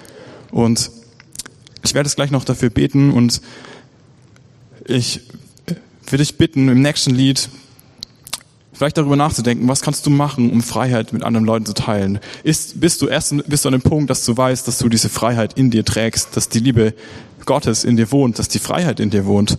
Und 0.51 0.91
ich 1.85 1.95
werde 1.95 2.07
es 2.07 2.17
gleich 2.17 2.31
noch 2.31 2.45
dafür 2.45 2.71
beten 2.71 3.13
und 3.13 3.41
ich 4.87 5.21
will 6.09 6.19
dich 6.19 6.37
bitten, 6.37 6.69
im 6.69 6.83
nächsten 6.83 7.15
Lied 7.15 7.49
vielleicht 8.73 8.97
darüber 8.97 9.17
nachzudenken, 9.17 9.69
was 9.69 9.83
kannst 9.83 10.07
du 10.07 10.11
machen, 10.11 10.51
um 10.51 10.63
Freiheit 10.63 11.13
mit 11.13 11.23
anderen 11.23 11.45
Leuten 11.45 11.67
zu 11.67 11.75
teilen? 11.75 12.19
Ist, 12.45 12.81
bist 12.81 13.03
du 13.03 13.09
erst 13.09 13.35
bist 13.47 13.65
du 13.65 13.69
an 13.69 13.73
dem 13.73 13.83
Punkt, 13.83 14.09
dass 14.09 14.25
du 14.25 14.35
weißt, 14.35 14.67
dass 14.67 14.79
du 14.79 14.89
diese 14.89 15.11
Freiheit 15.11 15.53
in 15.59 15.71
dir 15.71 15.85
trägst, 15.85 16.35
dass 16.35 16.49
die 16.49 16.61
Liebe 16.61 16.95
Gottes 17.45 17.85
in 17.85 17.99
dir 17.99 18.11
wohnt, 18.11 18.39
dass 18.39 18.49
die 18.49 18.59
Freiheit 18.59 18.99
in 18.99 19.11
dir 19.11 19.27
wohnt? 19.27 19.59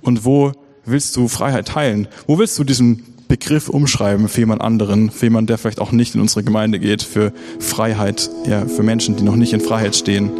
Und 0.00 0.24
wo 0.24 0.52
willst 0.86 1.16
du 1.16 1.28
Freiheit 1.28 1.68
teilen? 1.68 2.08
Wo 2.26 2.38
willst 2.38 2.58
du 2.58 2.64
diesen 2.64 3.04
Begriff 3.32 3.70
umschreiben 3.70 4.28
für 4.28 4.40
jemand 4.40 4.60
anderen, 4.60 5.10
für 5.10 5.24
jemand, 5.24 5.48
der 5.48 5.56
vielleicht 5.56 5.80
auch 5.80 5.90
nicht 5.90 6.14
in 6.14 6.20
unsere 6.20 6.42
Gemeinde 6.42 6.78
geht, 6.78 7.02
für 7.02 7.32
Freiheit, 7.60 8.28
ja, 8.46 8.66
für 8.66 8.82
Menschen, 8.82 9.16
die 9.16 9.22
noch 9.22 9.36
nicht 9.36 9.54
in 9.54 9.62
Freiheit 9.62 9.96
stehen. 9.96 10.30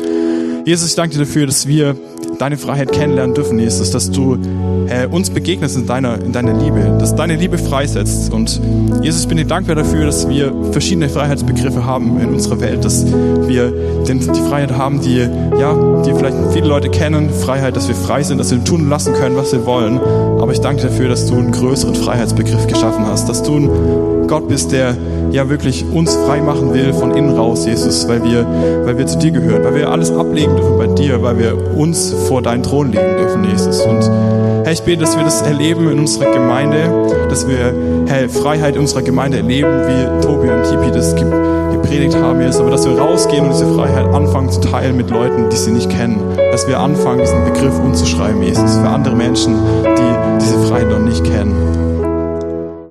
Jesus, 0.66 0.90
ich 0.90 0.94
danke 0.94 1.14
dir 1.14 1.24
dafür, 1.24 1.46
dass 1.46 1.66
wir 1.66 1.96
deine 2.38 2.56
Freiheit 2.56 2.92
kennenlernen 2.92 3.34
dürfen, 3.34 3.58
Jesus, 3.58 3.90
dass 3.90 4.10
du 4.10 4.36
äh, 4.88 5.06
uns 5.06 5.30
begegnest 5.30 5.76
in 5.76 5.86
deiner, 5.86 6.20
in 6.20 6.32
deiner 6.32 6.52
Liebe, 6.52 6.96
dass 6.98 7.14
deine 7.14 7.36
Liebe 7.36 7.58
freisetzt. 7.58 8.32
Und 8.32 8.60
Jesus, 9.02 9.22
ich 9.22 9.28
bin 9.28 9.36
dir 9.36 9.46
dankbar 9.46 9.76
dafür, 9.76 10.06
dass 10.06 10.28
wir 10.28 10.52
verschiedene 10.72 11.08
Freiheitsbegriffe 11.08 11.84
haben 11.84 12.20
in 12.20 12.30
unserer 12.30 12.60
Welt, 12.60 12.84
dass 12.84 13.06
wir 13.06 13.72
den, 14.06 14.20
die 14.20 14.40
Freiheit 14.40 14.72
haben, 14.72 15.00
die, 15.00 15.18
ja, 15.18 16.02
die 16.04 16.14
vielleicht 16.14 16.36
viele 16.52 16.66
Leute 16.66 16.88
kennen, 16.88 17.30
Freiheit, 17.30 17.76
dass 17.76 17.88
wir 17.88 17.94
frei 17.94 18.22
sind, 18.22 18.38
dass 18.38 18.50
wir 18.50 18.62
tun 18.64 18.88
lassen 18.88 19.14
können, 19.14 19.36
was 19.36 19.52
wir 19.52 19.64
wollen. 19.66 19.98
Aber 19.98 20.52
ich 20.52 20.60
danke 20.60 20.82
dir 20.82 20.88
dafür, 20.88 21.08
dass 21.08 21.26
du 21.26 21.34
einen 21.34 21.52
größeren 21.52 21.94
Freiheitsbegriff 21.94 22.66
geschaffen 22.66 23.06
hast, 23.06 23.28
dass 23.28 23.42
du 23.42 23.56
ein 23.56 24.11
Gott 24.28 24.48
bist, 24.48 24.72
der 24.72 24.96
ja 25.30 25.48
wirklich 25.48 25.84
uns 25.92 26.14
frei 26.14 26.40
machen 26.40 26.74
will 26.74 26.92
von 26.92 27.12
innen 27.12 27.36
raus, 27.36 27.66
Jesus, 27.66 28.06
weil 28.08 28.22
wir, 28.22 28.46
weil 28.84 28.98
wir 28.98 29.06
zu 29.06 29.18
dir 29.18 29.30
gehören, 29.30 29.64
weil 29.64 29.74
wir 29.74 29.90
alles 29.90 30.10
ablegen 30.10 30.56
dürfen 30.56 30.78
bei 30.78 30.86
dir, 30.86 31.22
weil 31.22 31.38
wir 31.38 31.76
uns 31.76 32.14
vor 32.28 32.42
deinen 32.42 32.62
Thron 32.62 32.92
legen 32.92 33.16
dürfen, 33.18 33.44
Jesus. 33.44 33.80
Und 33.80 34.02
Herr, 34.64 34.72
ich 34.72 34.82
bete, 34.82 35.00
dass 35.00 35.16
wir 35.16 35.24
das 35.24 35.42
erleben 35.42 35.90
in 35.90 35.98
unserer 35.98 36.32
Gemeinde, 36.32 37.08
dass 37.28 37.48
wir, 37.48 37.74
Herr, 38.06 38.28
Freiheit 38.28 38.74
in 38.74 38.82
unserer 38.82 39.02
Gemeinde 39.02 39.38
erleben, 39.38 39.68
wie 39.86 40.24
Tobi 40.24 40.48
und 40.50 40.64
Tipi 40.64 40.92
das 40.92 41.14
gepredigt 41.16 42.14
haben, 42.14 42.40
Jesus, 42.40 42.60
aber 42.60 42.70
dass 42.70 42.86
wir 42.86 42.98
rausgehen 42.98 43.44
und 43.44 43.52
diese 43.52 43.66
Freiheit 43.74 44.06
anfangen 44.14 44.50
zu 44.50 44.60
teilen 44.60 44.96
mit 44.96 45.10
Leuten, 45.10 45.50
die 45.50 45.56
sie 45.56 45.72
nicht 45.72 45.90
kennen. 45.90 46.20
Dass 46.52 46.68
wir 46.68 46.78
anfangen, 46.78 47.20
diesen 47.20 47.44
Begriff 47.44 47.78
umzuschreiben, 47.78 48.42
Jesus, 48.42 48.76
für 48.76 48.88
andere 48.88 49.16
Menschen, 49.16 49.56